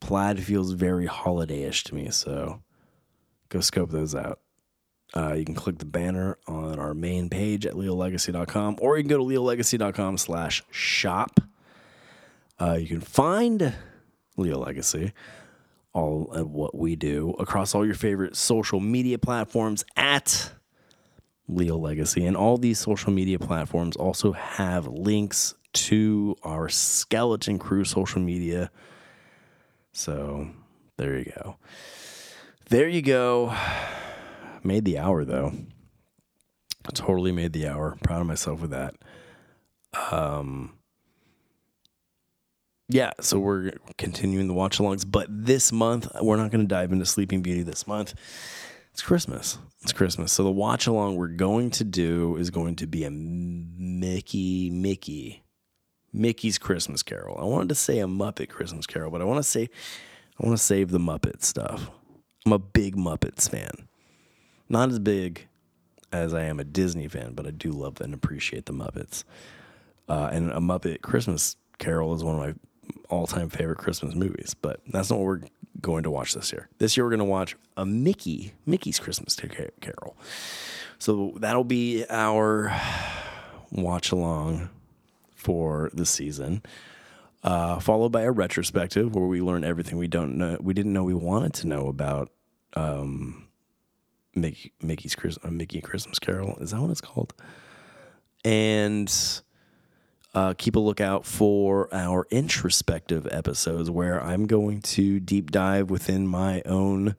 [0.00, 2.62] Plaid feels very holiday-ish to me, so
[3.50, 4.40] go scope those out.
[5.14, 9.10] Uh, you can click the banner on our main page at leolegacy.com, or you can
[9.10, 11.40] go to leolegacy.com slash shop.
[12.58, 13.74] Uh, you can find
[14.36, 15.12] Leo Legacy,
[15.92, 20.52] all of what we do, across all your favorite social media platforms at
[21.48, 22.24] Leo Legacy.
[22.24, 28.70] And all these social media platforms also have links to our Skeleton Crue social media.
[29.92, 30.48] So
[30.98, 31.56] there you go.
[32.68, 33.54] There you go.
[34.64, 35.52] Made the hour though.
[36.94, 37.96] Totally made the hour.
[38.02, 38.94] Proud of myself with that.
[40.10, 40.74] Um
[42.88, 46.92] yeah, so we're continuing the watch alongs, but this month we're not going to dive
[46.92, 48.12] into Sleeping Beauty this month.
[48.92, 49.58] It's Christmas.
[49.82, 50.32] It's Christmas.
[50.32, 55.42] So the watch along we're going to do is going to be a Mickey Mickey
[56.12, 57.38] Mickey's Christmas Carol.
[57.40, 59.70] I wanted to say a Muppet Christmas Carol, but I want to say
[60.38, 61.90] I want to save the Muppet stuff.
[62.44, 63.88] I'm a big Muppets fan.
[64.68, 65.48] Not as big
[66.12, 69.24] as I am a Disney fan, but I do love and appreciate the Muppets.
[70.08, 72.54] Uh, and a Muppet Christmas Carol is one of my
[73.08, 74.54] all-time favorite Christmas movies.
[74.54, 75.40] But that's not what we're
[75.80, 76.68] going to watch this year.
[76.78, 79.36] This year we're going to watch a Mickey Mickey's Christmas
[79.80, 80.16] Carol.
[80.98, 82.74] So that'll be our
[83.70, 84.70] watch along
[85.34, 86.62] for the season.
[87.42, 91.02] Uh, followed by a retrospective where we learn everything we don't know, we didn't know
[91.02, 92.30] we wanted to know about
[92.74, 93.48] um,
[94.36, 96.56] Mickey, Mickey's Chris, uh, Mickey Christmas Carol.
[96.60, 97.34] Is that what it's called?
[98.44, 99.12] And
[100.34, 106.26] uh, keep a lookout for our introspective episodes where I'm going to deep dive within
[106.26, 107.16] my own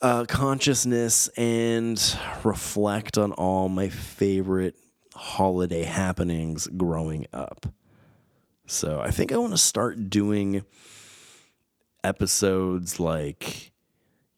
[0.00, 4.76] uh, consciousness and reflect on all my favorite
[5.14, 7.66] holiday happenings growing up.
[8.66, 10.64] So I think I want to start doing
[12.02, 13.72] episodes like,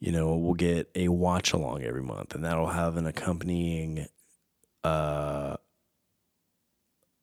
[0.01, 4.07] you know, we'll get a watch along every month, and that'll have an accompanying
[4.83, 5.57] uh,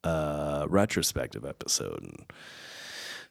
[0.04, 2.26] uh, retrospective episode, and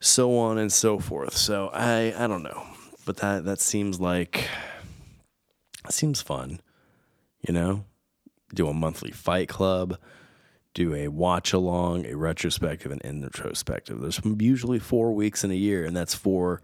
[0.01, 1.37] so on and so forth.
[1.37, 2.67] So I I don't know,
[3.05, 4.49] but that that seems like
[5.89, 6.61] seems fun,
[7.47, 7.85] you know.
[8.53, 9.97] Do a monthly fight club
[10.75, 14.01] do a watch along, a retrospective, and introspective.
[14.01, 16.63] There's usually four weeks in a year, and that's four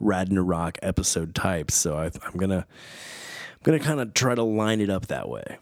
[0.00, 1.74] Ragnarok episode types.
[1.74, 5.58] So I, I'm gonna I'm gonna kind of try to line it up that way.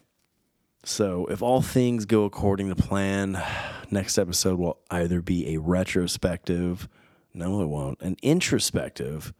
[0.83, 3.41] So, if all things go according to plan,
[3.91, 6.87] next episode will either be a retrospective,
[7.33, 9.33] no, it won't, an introspective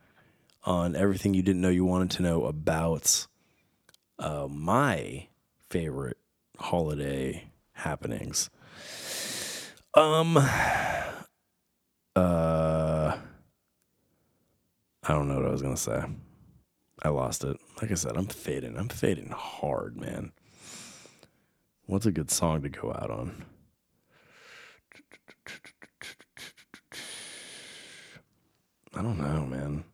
[0.64, 3.28] on everything you didn't know you wanted to know about
[4.20, 5.28] uh, my
[5.70, 6.18] favorite
[6.60, 8.50] holiday happenings.
[9.94, 10.38] Um,
[12.16, 13.18] uh,
[15.10, 16.04] I don't know what I was gonna say.
[17.04, 17.58] I lost it.
[17.82, 18.78] Like I said, I'm fading.
[18.78, 20.32] I'm fading hard, man.
[21.88, 23.46] What's a good song to go out on?
[28.94, 29.86] I don't know, man.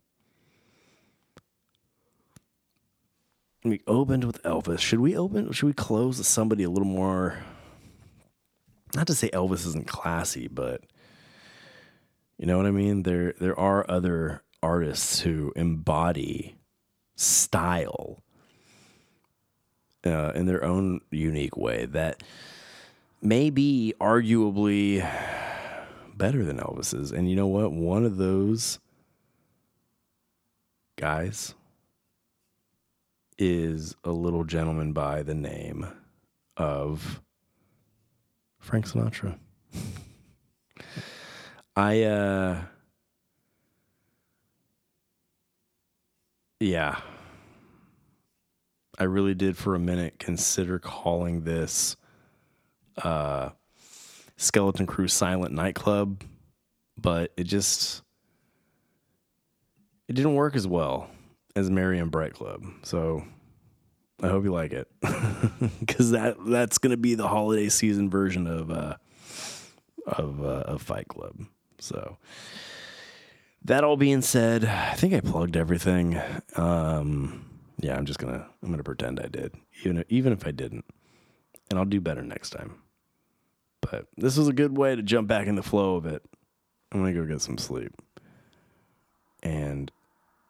[3.64, 4.80] We opened with Elvis.
[4.80, 5.52] Should we open?
[5.52, 7.38] Should we close with somebody a little more?
[8.96, 10.82] Not to say Elvis isn't classy, but
[12.40, 13.04] you know what I mean.
[13.04, 16.56] There, there are other artists who embody
[17.16, 18.23] style
[20.06, 22.24] uh, in their own unique way that
[23.22, 25.08] may be arguably
[26.16, 27.12] better than Elvis's.
[27.12, 27.72] And you know what?
[27.72, 28.80] One of those
[30.98, 31.56] guys
[33.38, 35.88] is a little gentleman by the name
[36.58, 37.22] of
[38.60, 39.38] Frank Sinatra.
[41.76, 42.62] I uh
[46.60, 47.02] yeah.
[49.00, 51.96] I really did for a minute consider calling this
[53.02, 53.50] uh
[54.38, 56.24] Skeleton Crue Silent Nightclub,
[56.98, 58.04] but it just
[60.08, 61.10] it didn't work as well
[61.56, 62.64] as Merry and Bright Club.
[62.84, 63.24] So
[64.22, 64.88] I hope you like it
[65.80, 68.96] because that that's gonna be the holiday season version of uh,
[70.06, 71.46] of uh, of Fight Club.
[71.80, 72.18] So
[73.66, 76.20] that all being said, I think I plugged everything.
[76.56, 77.53] Um,
[77.84, 79.54] yeah, I'm just gonna I'm gonna pretend I did,
[79.84, 80.86] even even if I didn't,
[81.70, 82.76] and I'll do better next time.
[83.82, 86.24] But this was a good way to jump back in the flow of it.
[86.92, 87.94] I'm gonna go get some sleep,
[89.42, 89.92] and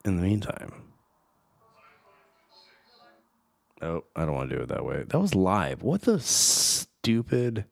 [0.04, 0.72] in the meantime.
[3.82, 5.04] Oh, I don't want to do it that way.
[5.06, 5.82] That was live.
[5.82, 7.66] What the stupid.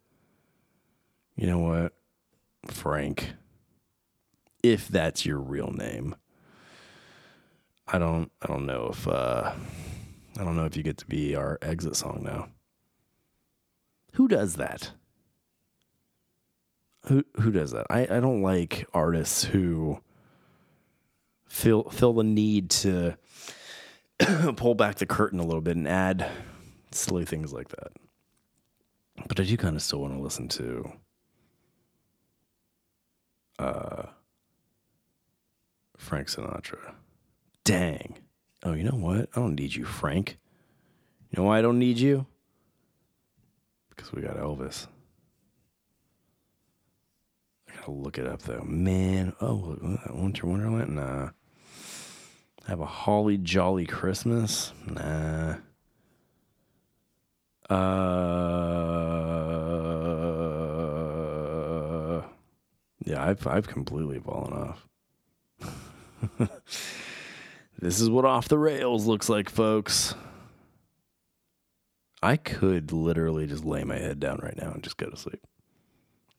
[1.36, 1.94] You know what?
[2.66, 3.32] Frank.
[4.62, 6.16] If that's your real name.
[7.92, 9.52] I don't I don't know if uh
[10.38, 12.48] I don't know if you get to be our exit song now.
[14.14, 14.92] Who does that?
[17.06, 17.86] Who who does that?
[17.90, 20.00] I, I don't like artists who
[21.46, 23.18] feel feel the need to
[24.56, 26.30] pull back the curtain a little bit and add
[26.92, 27.92] silly things like that.
[29.28, 30.92] But I do kind of still want to listen to
[33.58, 34.04] uh,
[35.98, 36.94] Frank Sinatra.
[37.64, 38.18] Dang.
[38.64, 39.28] Oh, you know what?
[39.34, 40.38] I don't need you, Frank.
[41.30, 42.26] You know why I don't need you?
[43.90, 44.86] Because we got Elvis.
[47.68, 48.64] I gotta look it up though.
[48.64, 49.76] Man, oh,
[50.10, 50.96] Winter Wonderland?
[50.96, 51.30] Nah.
[52.66, 54.72] Have a holly jolly Christmas?
[54.86, 55.56] Nah.
[57.70, 57.76] Uh,
[63.04, 64.86] yeah, I've I've completely fallen off.
[67.82, 70.14] this is what off the rails looks like, folks.
[72.22, 75.44] I could literally just lay my head down right now and just go to sleep.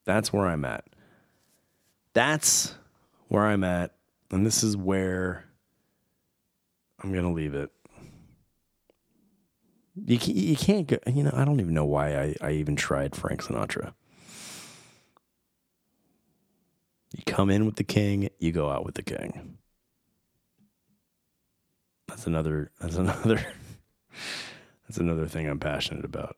[0.05, 0.85] That's where I'm at.
[2.13, 2.73] That's
[3.27, 3.91] where I'm at.
[4.31, 5.43] And this is where
[7.03, 7.71] I'm going to leave it.
[9.95, 13.15] You you can't go, you know, I don't even know why I, I even tried
[13.17, 13.93] Frank Sinatra.
[17.15, 19.57] You come in with the king, you go out with the king.
[22.13, 23.43] That's another, that's another,
[24.87, 26.37] that's another thing I'm passionate about.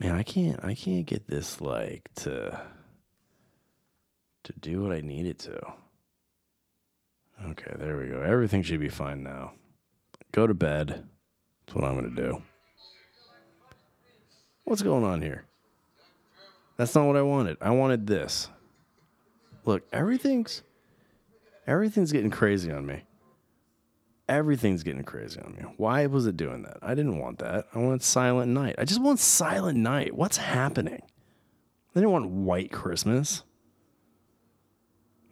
[0.00, 2.60] Man, I can't, I can't get this like to,
[4.42, 5.60] to do what I need it to.
[7.50, 8.20] Okay, there we go.
[8.20, 9.52] Everything should be fine now.
[10.32, 11.06] Go to bed.
[11.66, 12.42] That's what I'm going to do.
[14.64, 15.44] What's going on here?
[16.76, 17.58] That's not what I wanted.
[17.60, 18.48] I wanted this.
[19.64, 20.62] Look, everything's
[21.64, 23.04] everything's getting crazy on me.
[24.30, 25.64] Everything's getting crazy on me.
[25.76, 26.78] Why was it doing that?
[26.82, 27.66] I didn't want that.
[27.74, 28.76] I wanted Silent Night.
[28.78, 30.14] I just want Silent Night.
[30.14, 31.02] What's happening?
[31.02, 33.42] I didn't want White Christmas.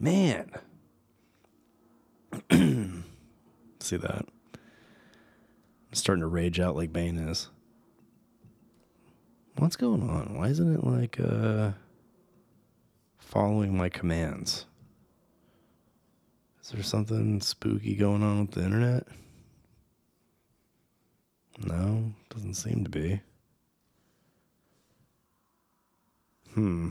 [0.01, 0.51] Man.
[3.79, 4.27] See that?
[4.55, 7.51] I'm starting to rage out like Bane is.
[9.59, 10.37] What's going on?
[10.37, 11.70] Why isn't it like uh
[13.16, 14.66] following my commands?
[16.69, 19.07] Is there something spooky going on with the internet?
[21.65, 23.23] No, doesn't seem to be.
[26.53, 26.90] Hmm.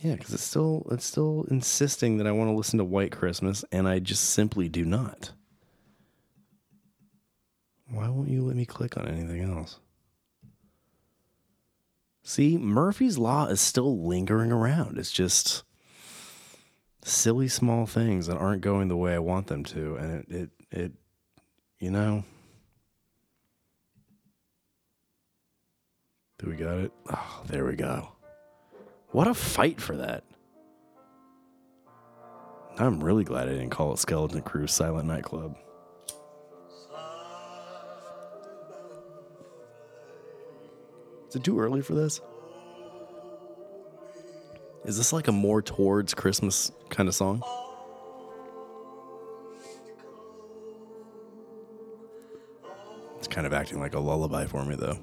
[0.00, 3.64] Yeah, because it's still it's still insisting that I want to listen to White Christmas,
[3.70, 5.30] and I just simply do not.
[7.88, 9.78] Why won't you let me click on anything else?
[12.24, 14.98] See, Murphy's Law is still lingering around.
[14.98, 15.62] It's just
[17.04, 20.50] silly small things that aren't going the way I want them to, and it it,
[20.70, 20.92] it
[21.78, 22.24] you know.
[26.38, 26.92] Do we got it?
[27.08, 28.08] Oh, there we go.
[29.12, 30.24] What a fight for that.
[32.78, 35.56] I'm really glad I didn't call it Skeleton Crue Silent Nightclub.
[41.28, 42.20] Is it too early for this?
[44.84, 47.42] Is this like a more towards Christmas kind of song?
[53.18, 54.98] It's kind of acting like a lullaby for me, though.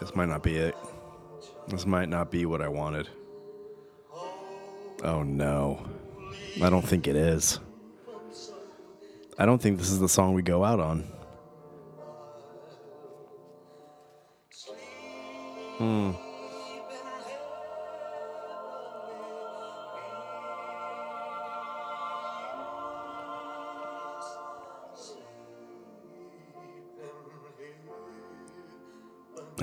[0.00, 0.74] This might not be it.
[1.68, 3.06] This might not be what I wanted.
[5.04, 5.86] Oh no.
[6.62, 7.60] I don't think it is.
[9.40, 10.98] I don't think this is the song we go out on.
[15.78, 16.10] Hmm.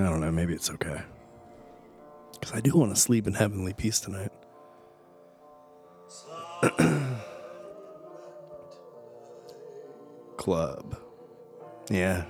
[0.00, 0.32] I don't know.
[0.32, 1.02] Maybe it's okay.
[2.32, 4.32] Because I do want to sleep in heavenly peace tonight.
[10.38, 10.96] Club.
[11.90, 12.24] Yeah.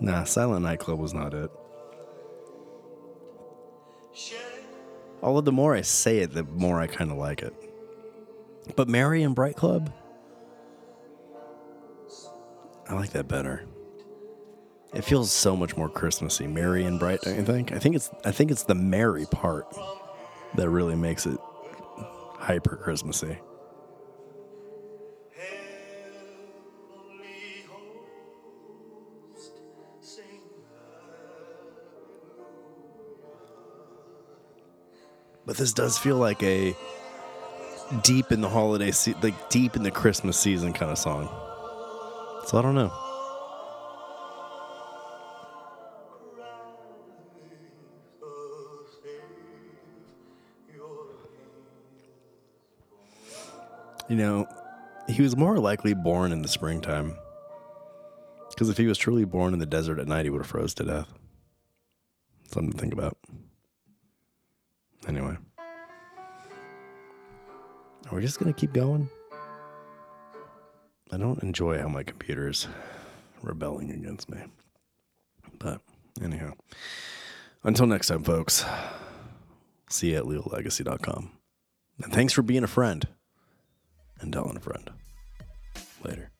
[0.00, 1.50] Nah, Silent Night Club was not it.
[5.22, 7.54] Although the more I say it, the more I kind of like it.
[8.76, 9.92] But Merry and Bright Club?
[12.88, 13.64] I like that better.
[14.92, 17.22] It feels so much more Christmassy, merry and bright.
[17.22, 17.72] Don't you think?
[17.72, 19.66] I think it's I think it's the merry part
[20.54, 21.38] that really makes it
[22.38, 23.38] hyper Christmassy.
[35.54, 36.76] But this does feel like a
[38.02, 41.28] deep in the holiday, se- like deep in the Christmas season kind of song.
[42.46, 42.92] So I don't know.
[54.08, 54.48] You know,
[55.06, 57.16] he was more likely born in the springtime.
[58.50, 60.74] Because if he was truly born in the desert at night, he would have froze
[60.74, 61.14] to death.
[62.50, 63.16] Something to think about.
[65.06, 65.36] Anyway.
[68.10, 69.08] Are we just going to keep going?
[71.10, 72.68] I don't enjoy how my computer's
[73.42, 74.38] rebelling against me.
[75.58, 75.80] But
[76.22, 76.52] anyhow.
[77.62, 78.64] Until next time, folks.
[79.88, 81.30] See you at leolegacy.com.
[82.02, 83.06] And thanks for being a friend
[84.20, 84.90] and telling a friend.
[86.04, 86.33] Later.